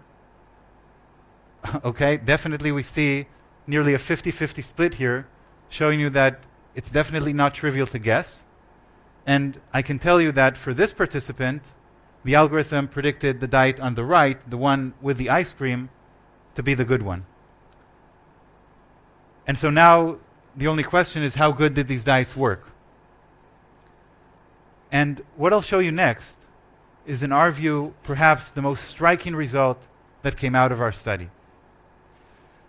okay? 1.84 2.16
Definitely 2.16 2.72
we 2.72 2.84
see 2.84 3.28
nearly 3.68 3.94
a 3.94 4.00
50 4.00 4.32
50 4.32 4.62
split 4.62 4.94
here, 4.96 5.28
showing 5.70 6.00
you 6.00 6.10
that 6.12 6.40
it's 6.74 6.90
definitely 6.90 7.34
not 7.34 7.54
trivial 7.54 7.88
to 7.88 8.00
guess. 8.00 8.44
And 9.28 9.60
I 9.74 9.82
can 9.82 10.00
tell 10.00 10.22
you 10.22 10.32
that 10.32 10.58
for 10.58 10.74
this 10.74 10.94
participant, 10.94 11.62
the 12.24 12.36
algorithm 12.36 12.88
predicted 12.88 13.40
the 13.40 13.48
diet 13.48 13.80
on 13.80 13.96
the 13.96 14.06
right, 14.06 14.38
the 14.50 14.58
one 14.58 14.94
with 15.02 15.18
the 15.18 15.30
ice 15.30 15.54
cream, 15.54 15.90
to 16.56 16.64
be 16.64 16.74
the 16.74 16.86
good 16.86 17.02
one. 17.02 17.26
And 19.48 19.58
so 19.58 19.70
now 19.70 20.18
the 20.56 20.68
only 20.68 20.84
question 20.84 21.24
is 21.24 21.36
how 21.36 21.52
good 21.52 21.74
did 21.74 21.88
these 21.88 22.04
diets 22.04 22.36
work? 22.36 22.68
And 24.92 25.22
what 25.38 25.54
I'll 25.54 25.62
show 25.62 25.80
you 25.80 25.92
next 25.92 26.38
is, 27.06 27.24
in 27.24 27.32
our 27.32 27.52
view, 27.52 27.94
perhaps 28.04 28.52
the 28.52 28.62
most 28.62 28.88
striking 28.88 29.36
result 29.36 29.82
that 30.22 30.38
came 30.38 30.54
out 30.54 30.72
of 30.72 30.82
our 30.82 30.92
study. 30.92 31.30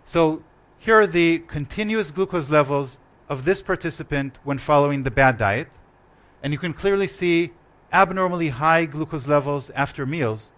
So 0.05 0.41
here 0.79 0.99
are 0.99 1.07
the 1.07 1.39
continuous 1.47 2.11
glucose 2.11 2.49
levels 2.49 2.97
of 3.29 3.45
this 3.45 3.61
participant 3.61 4.35
when 4.43 4.57
following 4.57 5.03
the 5.03 5.11
bad 5.11 5.37
diet. 5.37 5.67
And 6.41 6.51
you 6.51 6.59
can 6.59 6.73
clearly 6.73 7.07
see 7.07 7.51
abnormally 7.93 8.49
high 8.49 8.85
glucose 8.85 9.27
levels 9.27 9.69
after 9.69 10.05
meals, 10.05 10.49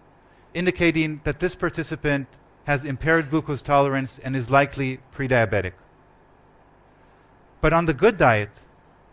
indicating 0.54 1.20
that 1.24 1.38
this 1.38 1.54
participant 1.54 2.26
has 2.64 2.84
impaired 2.84 3.30
glucose 3.30 3.62
tolerance 3.62 4.18
and 4.24 4.34
is 4.34 4.50
likely 4.50 4.98
pre-diabetic. 5.12 5.72
But 7.60 7.72
on 7.72 7.86
the 7.86 7.94
good 7.94 8.16
diet, 8.16 8.50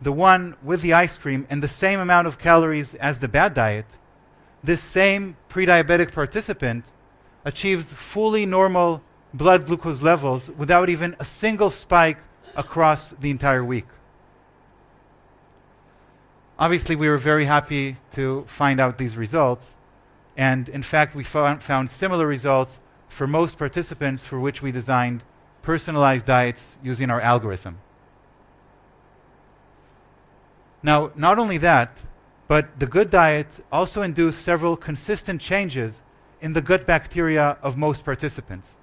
the 0.02 0.12
one 0.12 0.56
with 0.64 0.82
the 0.82 0.94
ice 0.94 1.18
cream 1.18 1.46
and 1.50 1.62
the 1.62 1.68
same 1.68 2.00
amount 2.00 2.28
of 2.28 2.40
calories 2.40 2.96
as 2.96 3.20
the 3.20 3.28
bad 3.28 3.54
diet, 3.54 3.86
this 4.64 4.82
same 4.82 5.36
pre-diabetic 5.50 6.14
participant 6.14 6.84
achieves 7.46 7.92
fully 7.92 8.46
normal 8.46 9.02
blood 9.34 9.66
glucose 9.66 10.02
levels 10.02 10.50
without 10.52 10.90
even 10.90 11.16
a 11.20 11.26
single 11.26 11.70
spike 11.70 12.18
across 12.56 13.12
the 13.12 13.30
entire 13.30 13.64
week. 13.64 13.86
Obviously, 16.60 16.96
we 16.96 17.10
were 17.10 17.18
very 17.18 17.46
happy 17.46 17.98
to 18.14 18.46
find 18.48 18.80
out 18.80 18.98
these 18.98 19.18
results. 19.18 19.72
And 20.38 20.70
in 20.70 20.84
fact, 20.84 21.16
we 21.16 21.24
found, 21.24 21.64
found 21.64 21.90
similar 21.90 22.28
results 22.28 22.78
for 23.10 23.28
most 23.28 23.58
participants 23.58 24.24
for 24.24 24.40
which 24.40 24.62
we 24.62 24.72
designed 24.72 25.22
personalized 25.62 26.26
diets 26.26 26.76
using 26.84 27.10
our 27.10 27.22
algorithm. 27.22 27.78
Now, 30.82 31.12
not 31.16 31.40
only 31.40 31.58
that, 31.60 31.92
but 32.48 32.78
the 32.80 32.86
good 32.86 33.10
diet 33.10 33.48
also 33.72 34.02
induced 34.02 34.42
several 34.42 34.76
consistent 34.76 35.42
changes 35.42 36.02
in 36.42 36.54
the 36.54 36.62
gut 36.62 36.86
bacteria 36.86 37.58
of 37.64 37.78
most 37.78 38.04
participants. 38.04 38.74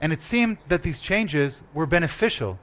And 0.00 0.12
it 0.12 0.20
seemed 0.20 0.58
that 0.68 0.82
these 0.82 1.00
changes 1.00 1.60
were 1.72 1.86
beneficial 1.86 2.58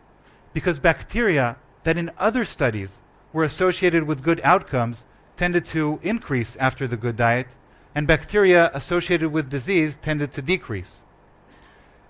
because 0.54 0.80
bacteria 0.80 1.56
that 1.84 1.98
in 1.98 2.12
other 2.18 2.44
studies 2.44 3.00
were 3.38 3.44
associated 3.44 4.02
with 4.02 4.24
good 4.24 4.42
outcomes 4.44 5.06
tended 5.38 5.64
to 5.64 6.00
increase 6.02 6.56
after 6.56 6.88
the 6.88 6.98
good 6.98 7.16
diet, 7.16 7.46
and 7.94 8.08
bacteria 8.08 8.72
associated 8.74 9.32
with 9.32 9.52
disease 9.52 9.96
tended 10.02 10.32
to 10.34 10.42
decrease. 10.42 11.02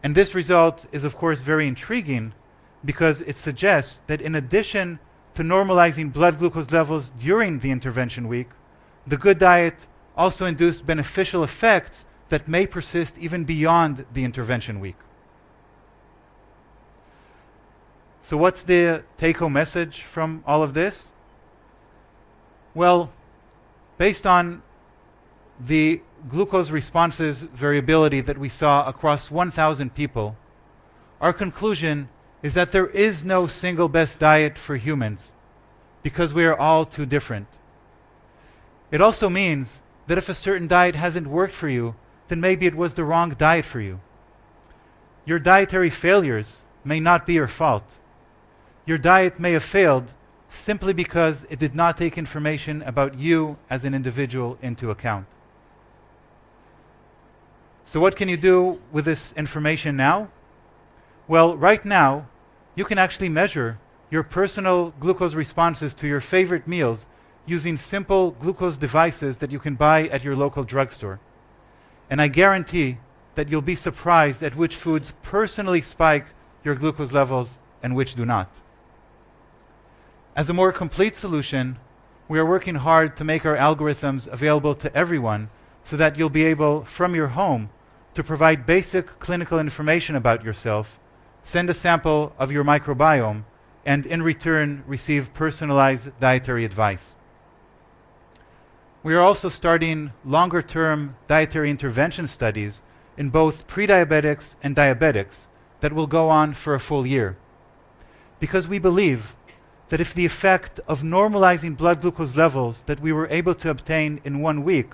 And 0.01 0.15
this 0.15 0.33
result 0.33 0.85
is, 0.93 1.03
of 1.03 1.17
course, 1.17 1.41
very 1.41 1.67
intriguing 1.67 2.31
because 2.85 3.19
it 3.19 3.35
suggests 3.35 3.99
that 4.07 4.21
in 4.21 4.35
addition 4.35 4.99
to 5.35 5.43
normalizing 5.43 6.13
blood 6.13 6.39
glucose 6.39 6.71
levels 6.71 7.11
during 7.19 7.59
the 7.59 7.71
intervention 7.71 8.29
week, 8.29 8.47
the 9.05 9.17
good 9.17 9.37
diet 9.37 9.75
also 10.15 10.45
induced 10.45 10.87
beneficial 10.87 11.43
effects 11.43 12.05
that 12.29 12.47
may 12.47 12.65
persist 12.65 13.17
even 13.17 13.43
beyond 13.43 14.05
the 14.13 14.23
intervention 14.23 14.79
week. 14.79 14.95
So, 18.23 18.37
what's 18.37 18.63
the 18.63 19.03
take 19.17 19.39
home 19.39 19.51
message 19.51 20.03
from 20.03 20.41
all 20.47 20.63
of 20.63 20.73
this? 20.73 21.11
Well, 22.77 23.09
based 23.97 24.27
on 24.27 24.61
the 25.59 25.99
glucose 26.29 26.69
responses 26.69 27.41
variability 27.41 28.21
that 28.21 28.37
we 28.37 28.49
saw 28.49 28.87
across 28.87 29.31
1,000 29.31 29.95
people, 29.95 30.35
our 31.19 31.33
conclusion 31.33 32.07
is 32.43 32.53
that 32.53 32.71
there 32.71 32.85
is 32.85 33.23
no 33.23 33.47
single 33.47 33.89
best 33.89 34.19
diet 34.19 34.59
for 34.59 34.75
humans 34.75 35.31
because 36.03 36.35
we 36.35 36.45
are 36.45 36.55
all 36.55 36.85
too 36.85 37.07
different. 37.07 37.47
It 38.91 39.01
also 39.01 39.27
means 39.27 39.79
that 40.05 40.19
if 40.19 40.29
a 40.29 40.35
certain 40.35 40.67
diet 40.67 40.93
hasn't 40.93 41.25
worked 41.25 41.55
for 41.55 41.69
you, 41.69 41.95
then 42.27 42.39
maybe 42.39 42.67
it 42.67 42.75
was 42.75 42.93
the 42.93 43.03
wrong 43.03 43.31
diet 43.31 43.65
for 43.65 43.81
you. 43.81 44.01
Your 45.25 45.39
dietary 45.39 45.89
failures 45.89 46.61
may 46.85 46.99
not 46.99 47.25
be 47.25 47.33
your 47.33 47.47
fault 47.47 47.85
your 48.87 48.97
diet 48.97 49.37
may 49.37 49.51
have 49.51 49.63
failed 49.63 50.07
simply 50.49 50.93
because 50.93 51.45
it 51.49 51.59
did 51.59 51.75
not 51.75 51.97
take 51.97 52.17
information 52.17 52.81
about 52.83 53.15
you 53.15 53.57
as 53.69 53.85
an 53.85 53.93
individual 53.93 54.57
into 54.61 54.91
account. 54.91 55.25
So, 57.85 57.99
what 57.99 58.15
can 58.15 58.27
you 58.27 58.37
do 58.37 58.79
with 58.91 59.05
this 59.05 59.33
information 59.33 59.95
now? 59.95 60.29
Well, 61.27 61.55
right 61.55 61.83
now, 61.85 62.25
you 62.75 62.85
can 62.85 62.97
actually 62.97 63.29
measure 63.29 63.77
your 64.09 64.23
personal 64.23 64.93
glucose 64.99 65.33
responses 65.33 65.93
to 65.95 66.07
your 66.07 66.21
favorite 66.21 66.67
meals 66.67 67.05
using 67.45 67.77
simple 67.77 68.31
glucose 68.31 68.77
devices 68.77 69.37
that 69.37 69.51
you 69.51 69.59
can 69.59 69.75
buy 69.75 70.07
at 70.09 70.23
your 70.23 70.35
local 70.35 70.63
drugstore. 70.63 71.19
And 72.09 72.21
I 72.21 72.27
guarantee 72.27 72.97
that 73.35 73.49
you'll 73.49 73.61
be 73.61 73.75
surprised 73.75 74.43
at 74.43 74.55
which 74.55 74.75
foods 74.75 75.13
personally 75.23 75.81
spike 75.81 76.25
your 76.63 76.75
glucose 76.75 77.11
levels 77.11 77.57
and 77.81 77.95
which 77.95 78.15
do 78.15 78.25
not. 78.25 78.49
As 80.37 80.51
a 80.51 80.53
more 80.53 80.71
complete 80.71 81.17
solution, 81.17 81.77
we 82.27 82.37
are 82.37 82.45
working 82.45 82.75
hard 82.75 83.17
to 83.17 83.23
make 83.23 83.43
our 83.43 83.57
algorithms 83.57 84.27
available 84.27 84.75
to 84.75 84.95
everyone 84.95 85.49
so 85.83 85.97
that 85.97 86.15
you'll 86.15 86.29
be 86.29 86.45
able, 86.45 86.85
from 86.85 87.15
your 87.15 87.29
home, 87.29 87.71
to 88.13 88.23
provide 88.23 88.67
basic 88.67 89.07
clinical 89.17 89.57
information 89.57 90.15
about 90.15 90.43
yourself, 90.43 90.99
send 91.43 91.71
a 91.71 91.73
sample 91.73 92.35
of 92.37 92.51
your 92.51 92.63
microbiome, 92.63 93.45
and 93.83 94.05
in 94.05 94.21
return 94.21 94.83
receive 94.85 95.33
personalized 95.33 96.11
dietary 96.19 96.65
advice. 96.65 97.15
We 99.01 99.15
are 99.15 99.21
also 99.21 99.49
starting 99.49 100.11
longer 100.23 100.61
term 100.61 101.15
dietary 101.27 101.71
intervention 101.71 102.27
studies 102.27 102.83
in 103.17 103.31
both 103.31 103.67
prediabetics 103.67 104.53
and 104.61 104.75
diabetics 104.75 105.45
that 105.79 105.93
will 105.93 106.05
go 106.05 106.29
on 106.29 106.53
for 106.53 106.75
a 106.75 106.79
full 106.79 107.07
year. 107.07 107.37
Because 108.39 108.67
we 108.67 108.77
believe 108.77 109.33
that 109.89 110.01
if 110.01 110.13
the 110.13 110.25
effect 110.25 110.79
of 110.87 111.01
normalizing 111.01 111.77
blood 111.77 112.01
glucose 112.01 112.35
levels 112.35 112.83
that 112.83 112.99
we 112.99 113.13
were 113.13 113.27
able 113.29 113.53
to 113.55 113.69
obtain 113.69 114.19
in 114.25 114.41
one 114.41 114.63
week 114.63 114.87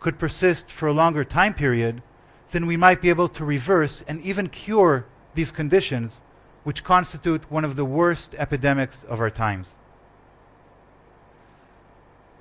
could 0.00 0.18
persist 0.18 0.70
for 0.70 0.86
a 0.86 0.92
longer 0.92 1.24
time 1.24 1.54
period, 1.54 2.02
then 2.50 2.66
we 2.66 2.76
might 2.76 3.00
be 3.00 3.08
able 3.08 3.28
to 3.28 3.44
reverse 3.44 4.04
and 4.06 4.20
even 4.22 4.48
cure 4.48 5.06
these 5.34 5.50
conditions, 5.50 6.20
which 6.62 6.84
constitute 6.84 7.50
one 7.50 7.64
of 7.64 7.76
the 7.76 7.84
worst 7.84 8.34
epidemics 8.38 9.02
of 9.04 9.18
our 9.18 9.30
times. 9.30 9.72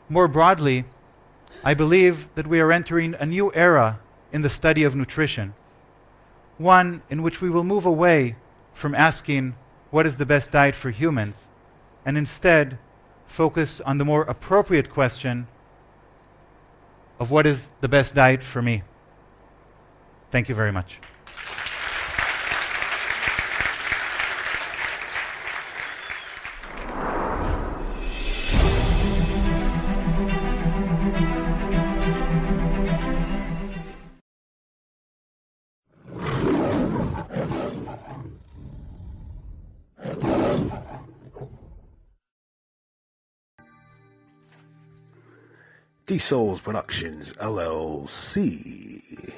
More 0.09 0.27
broadly, 0.27 0.83
I 1.63 1.73
believe 1.73 2.27
that 2.35 2.47
we 2.47 2.59
are 2.59 2.73
entering 2.73 3.15
a 3.15 3.25
new 3.25 3.53
era 3.53 3.99
in 4.33 4.41
the 4.41 4.49
study 4.49 4.83
of 4.83 4.95
nutrition, 4.95 5.53
one 6.57 7.01
in 7.09 7.23
which 7.23 7.39
we 7.39 7.49
will 7.49 7.63
move 7.63 7.85
away 7.85 8.35
from 8.73 8.93
asking 8.93 9.55
what 9.89 10.05
is 10.05 10.17
the 10.17 10.25
best 10.25 10.51
diet 10.51 10.75
for 10.75 10.89
humans 10.89 11.45
and 12.05 12.17
instead 12.17 12.77
focus 13.27 13.81
on 13.81 13.97
the 13.97 14.05
more 14.05 14.23
appropriate 14.23 14.89
question 14.89 15.47
of 17.19 17.31
what 17.31 17.47
is 17.47 17.67
the 17.81 17.87
best 17.87 18.15
diet 18.15 18.43
for 18.43 18.61
me. 18.61 18.83
Thank 20.31 20.49
you 20.49 20.55
very 20.55 20.71
much. 20.71 20.97
D 46.05 46.17
Souls 46.17 46.59
Productions 46.59 47.31
LLC. 47.33 49.31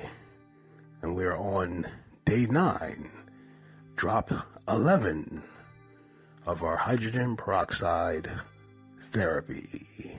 And 1.03 1.15
we're 1.15 1.37
on 1.37 1.85
day 2.25 2.47
nine, 2.47 3.11
drop 3.95 4.31
11 4.67 5.43
of 6.47 6.63
our 6.63 6.75
hydrogen 6.75 7.37
peroxide 7.37 8.31
therapy. 9.11 10.17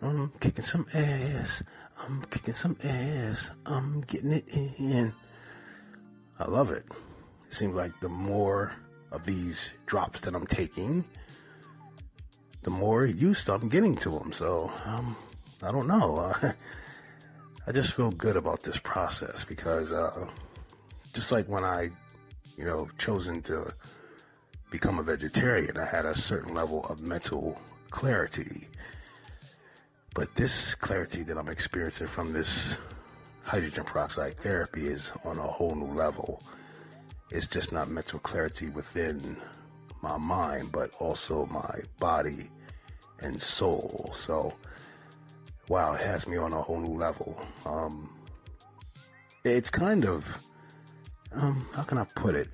I'm 0.00 0.32
kicking 0.40 0.64
some 0.64 0.86
ass. 0.94 1.62
I'm 2.00 2.22
kicking 2.30 2.54
some 2.54 2.78
ass. 2.82 3.50
I'm 3.66 4.00
getting 4.00 4.32
it 4.32 4.48
in. 4.48 5.12
I 6.38 6.46
love 6.46 6.70
it. 6.70 6.86
It 7.46 7.52
seems 7.54 7.74
like 7.74 7.92
the 8.00 8.08
more 8.08 8.72
of 9.10 9.26
these 9.26 9.74
drops 9.84 10.20
that 10.20 10.34
I'm 10.34 10.46
taking, 10.46 11.04
the 12.62 12.70
more 12.70 13.06
used 13.06 13.48
I'm 13.48 13.68
getting 13.68 13.96
to 13.96 14.10
them. 14.10 14.32
So 14.32 14.72
um, 14.84 15.16
I 15.62 15.72
don't 15.72 15.86
know. 15.86 16.32
I 17.66 17.72
just 17.72 17.94
feel 17.94 18.10
good 18.10 18.36
about 18.36 18.62
this 18.62 18.78
process 18.78 19.44
because 19.44 19.92
uh, 19.92 20.26
just 21.12 21.30
like 21.30 21.46
when 21.46 21.64
I, 21.64 21.90
you 22.56 22.64
know, 22.64 22.88
chosen 22.98 23.42
to 23.42 23.72
become 24.70 24.98
a 24.98 25.02
vegetarian, 25.02 25.76
I 25.76 25.84
had 25.84 26.06
a 26.06 26.16
certain 26.16 26.54
level 26.54 26.84
of 26.86 27.02
mental 27.02 27.58
clarity. 27.90 28.68
But 30.14 30.34
this 30.34 30.74
clarity 30.74 31.22
that 31.22 31.38
I'm 31.38 31.48
experiencing 31.48 32.06
from 32.06 32.32
this 32.32 32.78
hydrogen 33.44 33.84
peroxide 33.84 34.36
therapy 34.38 34.86
is 34.86 35.12
on 35.24 35.38
a 35.38 35.46
whole 35.46 35.74
new 35.74 35.94
level. 35.94 36.42
It's 37.30 37.46
just 37.46 37.72
not 37.72 37.88
mental 37.88 38.18
clarity 38.18 38.68
within 38.68 39.36
my 40.02 40.18
mind, 40.18 40.70
but 40.72 40.94
also 40.98 41.46
my 41.46 41.80
body 41.98 42.50
and 43.20 43.40
soul. 43.40 44.12
So, 44.16 44.52
wow, 45.68 45.94
it 45.94 46.00
has 46.00 46.26
me 46.26 46.36
on 46.36 46.52
a 46.52 46.60
whole 46.60 46.80
new 46.80 46.98
level. 46.98 47.40
Um, 47.64 48.10
it's 49.44 49.70
kind 49.70 50.04
of, 50.04 50.24
um, 51.32 51.66
how 51.74 51.82
can 51.82 51.98
I 51.98 52.04
put 52.16 52.34
it? 52.34 52.48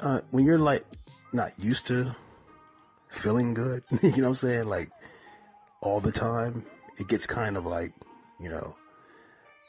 Uh, 0.00 0.20
when 0.30 0.44
you're 0.44 0.58
like 0.58 0.84
not 1.32 1.52
used 1.58 1.86
to 1.86 2.14
feeling 3.10 3.54
good, 3.54 3.82
you 4.02 4.10
know 4.10 4.22
what 4.22 4.28
I'm 4.28 4.34
saying? 4.34 4.68
Like 4.68 4.90
all 5.80 6.00
the 6.00 6.12
time, 6.12 6.64
it 6.98 7.08
gets 7.08 7.26
kind 7.26 7.56
of 7.56 7.66
like, 7.66 7.92
you 8.40 8.48
know, 8.48 8.76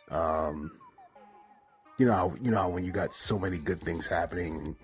um, 0.09 0.71
you 1.97 2.05
know, 2.05 2.35
you 2.41 2.51
know 2.51 2.57
how 2.57 2.69
when 2.69 2.85
you 2.85 2.91
got 2.91 3.13
so 3.13 3.39
many 3.39 3.57
good 3.57 3.81
things 3.81 4.07
happening, 4.07 4.57
and 4.57 4.75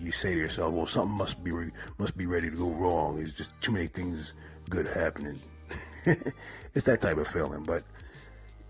you, 0.00 0.10
say 0.10 0.34
to 0.34 0.38
yourself, 0.38 0.72
"Well, 0.72 0.86
something 0.86 1.16
must 1.16 1.42
be 1.42 1.50
re- 1.50 1.72
must 1.98 2.16
be 2.16 2.26
ready 2.26 2.50
to 2.50 2.56
go 2.56 2.70
wrong." 2.70 3.18
It's 3.18 3.32
just 3.32 3.50
too 3.60 3.72
many 3.72 3.86
things 3.86 4.34
good 4.68 4.86
happening. 4.86 5.38
it's 6.04 6.86
that 6.86 7.00
type 7.00 7.16
of 7.16 7.28
feeling, 7.28 7.62
but 7.62 7.84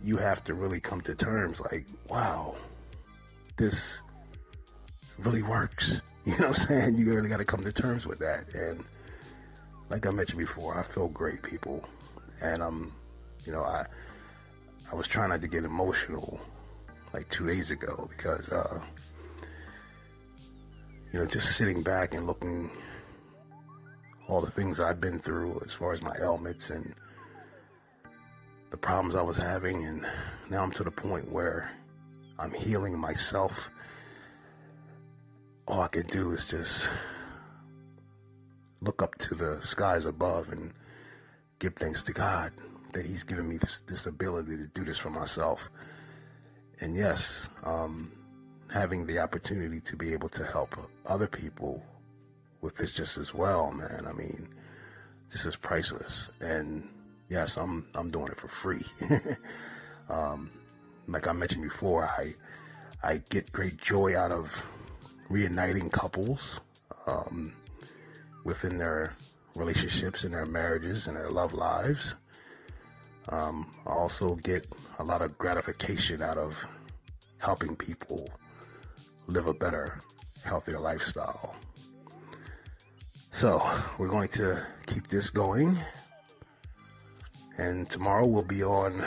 you 0.03 0.17
have 0.17 0.45
to 0.45 0.55
really 0.55 0.81
come 0.81 1.01
to 1.03 1.15
terms, 1.15 1.61
like, 1.61 1.87
"Wow, 2.09 2.57
this 3.57 4.03
really 5.19 5.43
works." 5.43 6.01
You 6.27 6.33
know 6.33 6.51
what 6.51 6.61
I'm 6.61 6.67
saying? 6.67 6.97
You 6.99 7.15
really 7.15 7.31
got 7.31 7.39
to 7.39 7.47
come 7.47 7.65
to 7.65 7.73
terms 7.73 8.07
with 8.07 8.19
that, 8.19 8.55
and 8.55 8.85
like 9.89 10.07
I 10.07 10.11
mentioned 10.11 10.39
before, 10.39 10.79
I 10.79 10.83
feel 10.83 11.09
great, 11.09 11.43
people, 11.43 11.83
and 12.43 12.63
um, 12.63 12.93
you 13.47 13.53
know, 13.53 13.65
I 13.65 13.87
I 14.93 14.95
was 14.95 15.09
trying 15.09 15.31
not 15.31 15.41
to 15.41 15.49
get 15.49 15.65
emotional 15.65 16.39
like 17.13 17.29
two 17.31 17.47
days 17.47 17.71
ago 17.71 18.07
because 18.11 18.51
uh, 18.51 18.81
you 21.13 21.19
know, 21.19 21.27
just 21.27 21.57
sitting 21.57 21.83
back 21.83 22.15
and 22.15 22.27
looking 22.27 22.71
all 24.29 24.41
the 24.41 24.51
things 24.51 24.79
I've 24.79 25.01
been 25.01 25.19
through 25.19 25.61
as 25.67 25.73
far 25.73 25.93
as 25.93 26.03
my 26.03 26.15
ailments 26.21 26.71
and 26.71 26.95
the 28.71 28.77
problems 28.77 29.17
I 29.17 29.23
was 29.23 29.37
having, 29.37 29.85
and 29.85 30.07
now 30.49 30.63
I'm 30.63 30.71
to 30.73 30.85
the 30.85 30.91
point 30.93 31.31
where 31.31 31.73
I'm 32.39 32.53
healing 32.53 32.97
myself. 32.97 33.69
All 35.67 35.81
I 35.81 35.89
can 35.89 36.07
do 36.07 36.31
is 36.33 36.45
just 36.45 36.89
look 38.81 39.03
up 39.03 39.19
to 39.19 39.35
the 39.35 39.61
skies 39.63 40.07
above 40.07 40.51
and 40.51 40.73
give 41.59 41.75
thanks 41.75 42.05
to 42.05 42.13
God 42.13 42.53
that 42.93 43.05
He's 43.05 43.25
given 43.25 43.49
me 43.49 43.57
this, 43.57 43.83
this 43.87 44.07
ability 44.07 44.57
to 44.57 44.67
do 44.67 44.85
this 44.85 44.99
for 44.99 45.11
myself. 45.11 45.69
And 46.81 46.97
yes, 46.97 47.49
um, 47.65 48.13
having 48.73 49.07
the 49.07 49.19
opportunity 49.19 49.81
to 49.81 49.97
be 49.97 50.13
able 50.13 50.29
to 50.29 50.45
help 50.45 50.77
other 51.07 51.27
people 51.27 51.83
with 52.61 52.77
this 52.77 52.93
just 52.93 53.17
as 53.17 53.35
well, 53.35 53.73
man. 53.73 54.07
I 54.09 54.13
mean, 54.13 54.49
this 55.33 55.45
is 55.45 55.57
priceless. 55.57 56.29
And 56.41 56.89
yes, 57.29 57.57
I'm 57.57 57.87
I'm 57.95 58.11
doing 58.11 58.29
it 58.29 58.39
for 58.39 58.49
free. 58.49 58.85
um, 60.09 60.51
like 61.09 61.27
I 61.27 61.33
mentioned 61.33 61.63
before, 61.63 62.05
I 62.05 62.35
I 63.03 63.23
get 63.31 63.51
great 63.53 63.79
joy 63.79 64.17
out 64.17 64.31
of 64.31 64.63
reuniting 65.29 65.91
couples 65.91 66.61
um, 67.07 67.53
within 68.45 68.79
their 68.79 69.15
relationships 69.57 70.25
and 70.25 70.35
their 70.35 70.47
marriages 70.47 71.07
and 71.07 71.17
their 71.17 71.31
love 71.31 71.55
lives. 71.55 72.15
Um, 73.29 73.71
I 73.87 73.91
also 73.91 74.35
get 74.37 74.67
a 74.99 75.05
lot 75.05 75.23
of 75.23 75.37
gratification 75.39 76.23
out 76.23 76.39
of 76.39 76.67
helping 77.39 77.77
people 77.77 78.29
live 79.31 79.47
a 79.47 79.55
better, 79.55 79.99
healthier 80.45 80.79
lifestyle. 80.79 81.55
So, 83.33 83.65
we're 83.99 84.09
going 84.09 84.29
to 84.31 84.61
keep 84.87 85.09
this 85.09 85.31
going. 85.31 85.79
And 87.59 87.89
tomorrow 87.89 88.27
we'll 88.27 88.43
be 88.43 88.63
on 88.63 89.05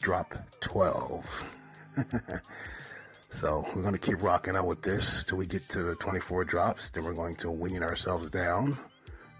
drop 0.00 0.34
12. 0.60 1.44
so, 3.30 3.66
we're 3.74 3.82
going 3.82 3.94
to 3.94 3.98
keep 3.98 4.22
rocking 4.22 4.56
out 4.56 4.66
with 4.66 4.82
this 4.82 5.24
till 5.24 5.38
we 5.38 5.46
get 5.46 5.68
to 5.70 5.82
the 5.82 5.94
24 5.94 6.44
drops. 6.44 6.90
Then 6.90 7.04
we're 7.04 7.14
going 7.14 7.36
to 7.36 7.50
wean 7.50 7.82
ourselves 7.82 8.30
down 8.30 8.76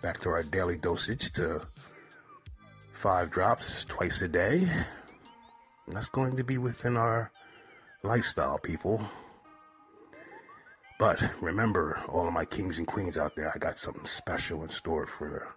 back 0.00 0.20
to 0.20 0.28
our 0.28 0.42
daily 0.44 0.76
dosage 0.76 1.32
to 1.32 1.60
five 2.92 3.30
drops 3.30 3.84
twice 3.86 4.22
a 4.22 4.28
day. 4.28 4.68
And 5.86 5.96
that's 5.96 6.08
going 6.08 6.36
to 6.36 6.44
be 6.44 6.58
within 6.58 6.96
our 6.96 7.32
lifestyle, 8.02 8.58
people. 8.58 9.02
But 10.98 11.22
remember, 11.40 12.02
all 12.08 12.26
of 12.26 12.32
my 12.32 12.44
kings 12.44 12.78
and 12.78 12.86
queens 12.86 13.16
out 13.16 13.36
there, 13.36 13.52
I 13.54 13.58
got 13.58 13.78
something 13.78 14.06
special 14.06 14.62
in 14.62 14.70
store 14.70 15.06
for 15.06 15.54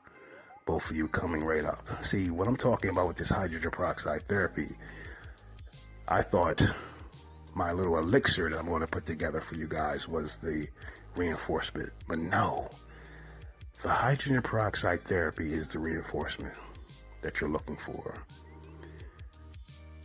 both 0.65 0.89
of 0.89 0.95
you 0.95 1.07
coming 1.07 1.43
right 1.43 1.65
up. 1.65 2.05
See, 2.05 2.29
what 2.29 2.47
I'm 2.47 2.55
talking 2.55 2.91
about 2.91 3.07
with 3.07 3.17
this 3.17 3.29
hydrogen 3.29 3.71
peroxide 3.71 4.27
therapy, 4.27 4.69
I 6.07 6.21
thought 6.21 6.61
my 7.55 7.71
little 7.71 7.97
elixir 7.97 8.49
that 8.49 8.59
I'm 8.59 8.67
going 8.67 8.81
to 8.81 8.87
put 8.87 9.05
together 9.05 9.41
for 9.41 9.55
you 9.55 9.67
guys 9.67 10.07
was 10.07 10.37
the 10.37 10.67
reinforcement. 11.15 11.91
But 12.07 12.19
no, 12.19 12.69
the 13.81 13.89
hydrogen 13.89 14.41
peroxide 14.41 15.03
therapy 15.03 15.53
is 15.53 15.69
the 15.69 15.79
reinforcement 15.79 16.53
that 17.23 17.41
you're 17.41 17.49
looking 17.49 17.77
for. 17.77 18.13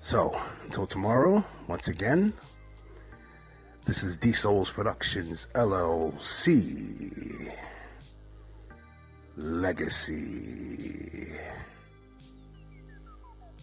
So, 0.06 0.40
until 0.62 0.86
tomorrow, 0.86 1.44
once 1.66 1.88
again, 1.88 2.32
this 3.86 4.04
is 4.04 4.16
D 4.16 4.32
Souls 4.32 4.70
Productions 4.70 5.48
LLC 5.56 7.52
Legacy. 9.36 11.32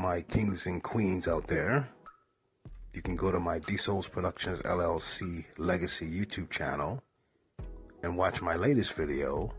my 0.08 0.22
kings 0.22 0.64
and 0.64 0.82
queens 0.82 1.28
out 1.28 1.46
there, 1.48 1.86
you 2.94 3.02
can 3.02 3.14
go 3.14 3.30
to 3.30 3.38
my 3.38 3.58
D 3.58 3.76
Souls 3.76 4.08
Productions 4.08 4.58
LLC 4.60 5.44
Legacy 5.58 6.06
YouTube 6.10 6.48
channel 6.48 7.02
and 8.02 8.16
watch 8.16 8.40
my 8.40 8.56
latest 8.56 8.94
video 8.94 9.52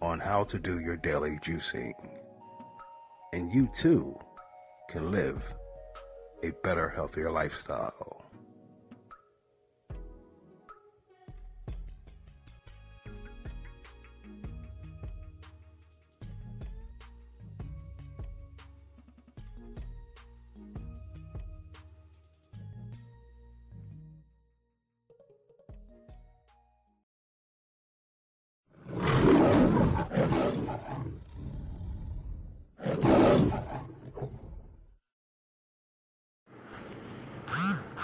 on 0.00 0.18
how 0.18 0.44
to 0.44 0.58
do 0.58 0.80
your 0.80 0.96
daily 0.96 1.38
juicing. 1.44 1.92
And 3.34 3.52
you 3.52 3.68
too 3.76 4.18
can 4.88 5.10
live 5.10 5.42
a 6.42 6.52
better, 6.64 6.88
healthier 6.88 7.30
lifestyle. 7.30 8.24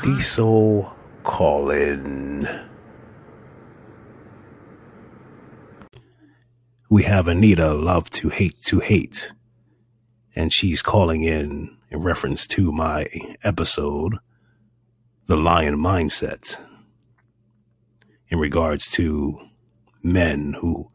Diesel 0.02 0.92
calling. 1.22 2.44
We 6.90 7.04
have 7.04 7.28
Anita 7.28 7.72
love 7.72 8.10
to 8.10 8.28
hate 8.28 8.58
to 8.62 8.80
hate, 8.80 9.32
and 10.34 10.52
she's 10.52 10.82
calling 10.82 11.22
in 11.22 11.76
in 11.88 12.02
reference 12.02 12.48
to 12.48 12.72
my 12.72 13.06
episode, 13.44 14.16
The 15.26 15.36
Lion 15.36 15.76
Mindset, 15.76 16.60
in 18.26 18.40
regards 18.40 18.90
to 18.92 19.38
men 20.02 20.56
who 20.60 20.88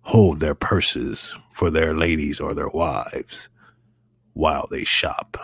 hold 0.00 0.40
their 0.40 0.54
purses 0.54 1.34
for 1.52 1.68
their 1.68 1.92
ladies 1.92 2.40
or 2.40 2.54
their 2.54 2.70
wives 2.70 3.50
while 4.32 4.66
they 4.70 4.84
shop. 4.84 5.36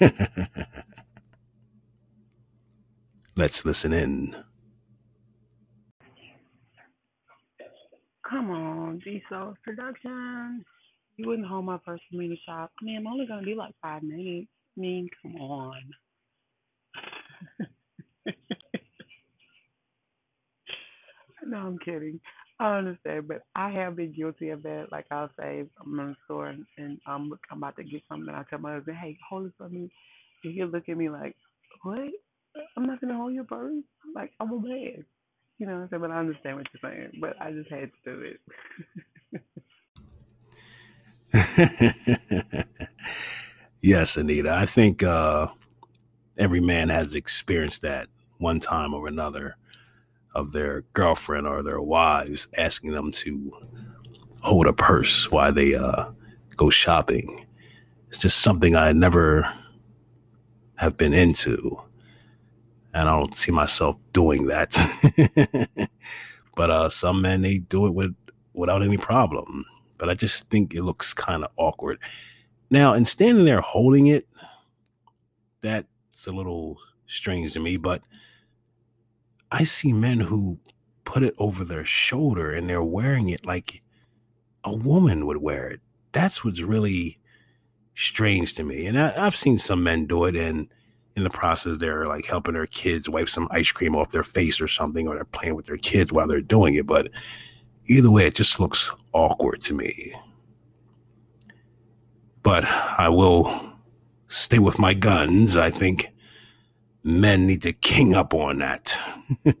Let's 3.36 3.64
listen 3.64 3.92
in. 3.92 4.36
Come 8.28 8.50
on, 8.50 9.00
G 9.04 9.22
Soul 9.30 9.54
Productions. 9.64 10.64
You 11.16 11.28
wouldn't 11.28 11.48
hold 11.48 11.66
my 11.66 11.78
me 12.12 12.28
to 12.28 12.36
shop. 12.46 12.72
Man, 12.82 12.98
I'm 12.98 13.06
only 13.06 13.26
gonna 13.26 13.42
be 13.46 13.54
like 13.54 13.74
five 13.82 14.02
minutes. 14.02 14.48
I 14.76 14.80
mean, 14.80 15.08
come 15.22 15.36
on. 15.36 15.76
no, 21.46 21.56
I'm 21.58 21.78
kidding. 21.78 22.20
I 22.60 22.78
understand, 22.78 23.28
but 23.28 23.42
I 23.56 23.70
have 23.72 23.96
been 23.96 24.12
guilty 24.14 24.50
of 24.50 24.62
that. 24.64 24.88
Like 24.92 25.06
I'll 25.10 25.30
say 25.38 25.64
I'm 25.80 26.00
in 26.00 26.08
the 26.10 26.16
store 26.24 26.48
and, 26.48 26.66
and 26.78 27.00
I'm 27.06 27.32
I'm 27.50 27.58
about 27.58 27.76
to 27.76 27.84
get 27.84 28.02
something. 28.08 28.34
I 28.34 28.44
tell 28.50 28.60
my 28.60 28.74
husband, 28.74 28.98
"Hey, 28.98 29.18
hold 29.28 29.46
it 29.46 29.52
for 29.58 29.68
me." 29.68 29.90
And 30.44 30.54
he'll 30.54 30.68
look 30.68 30.88
at 30.88 30.96
me 30.96 31.08
like, 31.10 31.36
"What? 31.82 31.98
I'm 32.76 32.86
not 32.86 33.00
gonna 33.00 33.16
hold 33.16 33.34
your 33.34 33.44
purse. 33.44 33.84
I'm 34.04 34.14
like 34.14 34.32
I'm 34.40 34.52
a 34.52 34.60
man." 34.60 35.04
You 35.58 35.66
know 35.66 35.74
what 35.74 35.82
I'm 35.82 35.88
saying? 35.90 36.02
But 36.02 36.10
I 36.12 36.18
understand 36.18 36.56
what 36.56 36.66
you're 36.74 36.90
saying. 36.92 37.12
But 37.20 37.36
I 37.40 37.52
just 37.52 37.70
had 37.70 37.90
to 38.04 38.14
do 38.14 38.22
it. 38.22 38.40
yes, 43.82 44.16
Anita. 44.16 44.52
I 44.54 44.66
think 44.66 45.02
uh, 45.02 45.48
every 46.38 46.60
man 46.60 46.88
has 46.90 47.14
experienced 47.14 47.82
that 47.82 48.08
one 48.38 48.60
time 48.60 48.94
or 48.94 49.08
another 49.08 49.56
of 50.34 50.52
their 50.52 50.82
girlfriend 50.92 51.46
or 51.46 51.62
their 51.62 51.80
wives 51.80 52.48
asking 52.58 52.92
them 52.92 53.12
to 53.12 53.52
hold 54.42 54.66
a 54.66 54.72
purse 54.72 55.30
while 55.30 55.52
they 55.52 55.74
uh, 55.74 56.06
go 56.56 56.70
shopping. 56.70 57.46
It's 58.08 58.18
just 58.18 58.38
something 58.40 58.76
I 58.76 58.92
never 58.92 59.52
have 60.76 60.96
been 60.96 61.14
into. 61.14 61.80
And 62.94 63.08
I 63.08 63.18
don't 63.18 63.36
see 63.36 63.52
myself 63.52 63.96
doing 64.12 64.46
that. 64.46 64.72
but 66.56 66.70
uh, 66.70 66.88
some 66.88 67.20
men 67.20 67.42
they 67.42 67.58
do 67.58 67.86
it 67.86 67.94
with 67.94 68.14
without 68.54 68.82
any 68.82 68.96
problem. 68.96 69.64
But 69.98 70.08
I 70.08 70.14
just 70.14 70.48
think 70.48 70.74
it 70.74 70.82
looks 70.82 71.12
kind 71.12 71.44
of 71.44 71.50
awkward. 71.56 71.98
Now, 72.70 72.94
in 72.94 73.04
standing 73.04 73.44
there 73.44 73.60
holding 73.60 74.06
it, 74.06 74.26
that's 75.60 76.26
a 76.26 76.32
little 76.32 76.78
strange 77.06 77.52
to 77.52 77.60
me, 77.60 77.76
but 77.76 78.02
I 79.52 79.64
see 79.64 79.92
men 79.92 80.20
who 80.20 80.58
put 81.04 81.22
it 81.22 81.34
over 81.38 81.64
their 81.64 81.84
shoulder 81.84 82.50
and 82.52 82.68
they're 82.68 82.82
wearing 82.82 83.28
it 83.28 83.44
like 83.44 83.82
a 84.64 84.74
woman 84.74 85.26
would 85.26 85.36
wear 85.36 85.68
it. 85.68 85.80
That's 86.12 86.44
what's 86.44 86.60
really 86.60 87.18
strange 87.94 88.54
to 88.54 88.64
me. 88.64 88.86
And 88.86 88.98
I, 88.98 89.10
have 89.24 89.36
seen 89.36 89.58
some 89.58 89.82
men 89.82 90.06
do 90.06 90.24
it, 90.24 90.36
and 90.36 90.68
in 91.16 91.24
the 91.24 91.30
process, 91.30 91.78
they're 91.78 92.06
like 92.06 92.26
helping 92.26 92.54
their 92.54 92.66
kids 92.66 93.08
wipe 93.08 93.28
some 93.28 93.48
ice 93.50 93.70
cream 93.70 93.94
off 93.94 94.10
their 94.10 94.24
face 94.24 94.60
or 94.60 94.68
something, 94.68 95.06
or 95.06 95.14
they're 95.14 95.24
playing 95.24 95.54
with 95.54 95.66
their 95.66 95.76
kids 95.76 96.12
while 96.12 96.26
they're 96.26 96.40
doing 96.40 96.74
it. 96.74 96.86
But 96.86 97.08
either 97.86 98.10
way, 98.10 98.26
it 98.26 98.34
just 98.34 98.58
looks 98.58 98.90
awkward 99.12 99.60
to 99.62 99.74
me. 99.74 100.12
But 102.42 102.64
I 102.64 103.08
will 103.08 103.72
stay 104.26 104.58
with 104.58 104.78
my 104.78 104.92
guns. 104.92 105.56
I 105.56 105.70
think 105.70 106.12
men 107.04 107.46
need 107.46 107.62
to 107.62 107.72
king 107.72 108.14
up 108.14 108.34
on 108.34 108.58
that. 108.58 109.00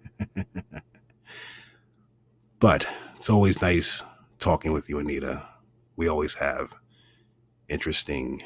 but 2.58 2.86
it's 3.14 3.30
always 3.30 3.62
nice 3.62 4.02
talking 4.38 4.72
with 4.72 4.88
you, 4.88 4.98
Anita. 4.98 5.46
We 5.96 6.08
always 6.08 6.34
have 6.34 6.74
interesting 7.68 8.42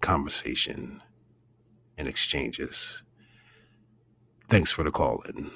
conversation 0.00 1.00
and 2.00 2.08
exchanges. 2.08 3.02
Thanks 4.48 4.72
for 4.72 4.82
the 4.82 4.90
call 4.90 5.22
in. 5.28 5.50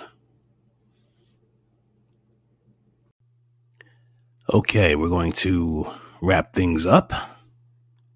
Okay, 4.53 4.95
we're 4.95 5.09
going 5.09 5.33
to 5.33 5.87
wrap 6.21 6.53
things 6.53 6.87
up. 6.87 7.13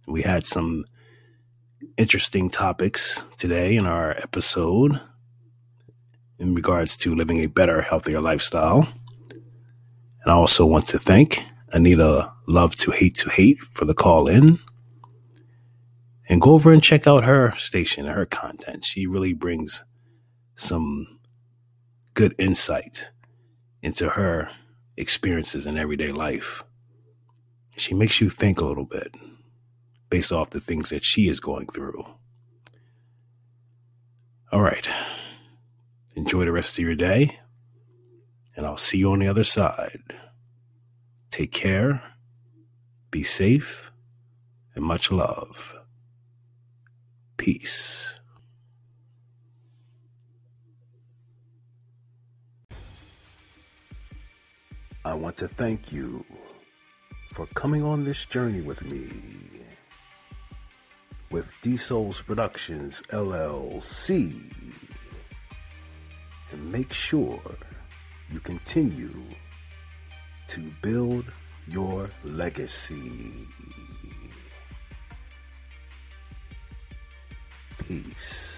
We 0.06 0.22
had 0.22 0.44
some 0.44 0.84
interesting 1.96 2.50
topics 2.50 3.24
today 3.38 3.76
in 3.76 3.86
our 3.86 4.10
episode 4.22 5.00
in 6.38 6.54
regards 6.54 6.96
to 6.98 7.14
living 7.14 7.38
a 7.38 7.46
better, 7.46 7.80
healthier 7.80 8.20
lifestyle. 8.20 8.86
And 10.22 10.32
I 10.32 10.34
also 10.34 10.66
want 10.66 10.86
to 10.88 10.98
thank 10.98 11.40
Anita 11.72 12.30
Love 12.46 12.76
to 12.76 12.90
Hate 12.90 13.14
to 13.16 13.30
Hate 13.30 13.58
for 13.72 13.86
the 13.86 13.94
call 13.94 14.28
in. 14.28 14.60
And 16.28 16.42
go 16.42 16.52
over 16.52 16.72
and 16.72 16.82
check 16.82 17.06
out 17.06 17.24
her 17.24 17.56
station 17.56 18.04
and 18.04 18.14
her 18.14 18.26
content. 18.26 18.84
She 18.84 19.06
really 19.06 19.32
brings 19.32 19.82
some 20.56 21.20
good 22.14 22.34
insight 22.38 23.10
into 23.82 24.10
her 24.10 24.50
experiences 24.96 25.66
in 25.66 25.78
everyday 25.78 26.12
life. 26.12 26.64
She 27.76 27.94
makes 27.94 28.20
you 28.20 28.28
think 28.28 28.60
a 28.60 28.66
little 28.66 28.84
bit 28.84 29.14
based 30.10 30.32
off 30.32 30.50
the 30.50 30.60
things 30.60 30.90
that 30.90 31.04
she 31.04 31.28
is 31.28 31.40
going 31.40 31.66
through. 31.66 32.04
All 34.52 34.60
right. 34.60 34.88
Enjoy 36.14 36.44
the 36.44 36.52
rest 36.52 36.78
of 36.78 36.84
your 36.84 36.96
day, 36.96 37.38
and 38.56 38.66
I'll 38.66 38.76
see 38.76 38.98
you 38.98 39.12
on 39.12 39.20
the 39.20 39.28
other 39.28 39.44
side. 39.44 40.02
Take 41.30 41.52
care, 41.52 42.02
be 43.12 43.22
safe, 43.22 43.92
and 44.74 44.84
much 44.84 45.12
love. 45.12 45.77
Peace. 47.38 48.18
I 55.04 55.14
want 55.14 55.38
to 55.38 55.48
thank 55.48 55.92
you 55.92 56.24
for 57.32 57.46
coming 57.54 57.82
on 57.82 58.04
this 58.04 58.26
journey 58.26 58.60
with 58.60 58.84
me 58.84 59.08
with 61.30 61.50
D 61.62 61.76
Souls 61.76 62.20
Productions 62.20 63.02
LLC. 63.10 64.34
And 66.50 66.72
make 66.72 66.92
sure 66.92 67.40
you 68.30 68.40
continue 68.40 69.14
to 70.48 70.72
build 70.82 71.24
your 71.68 72.10
legacy. 72.24 73.32
Peace. 77.88 78.57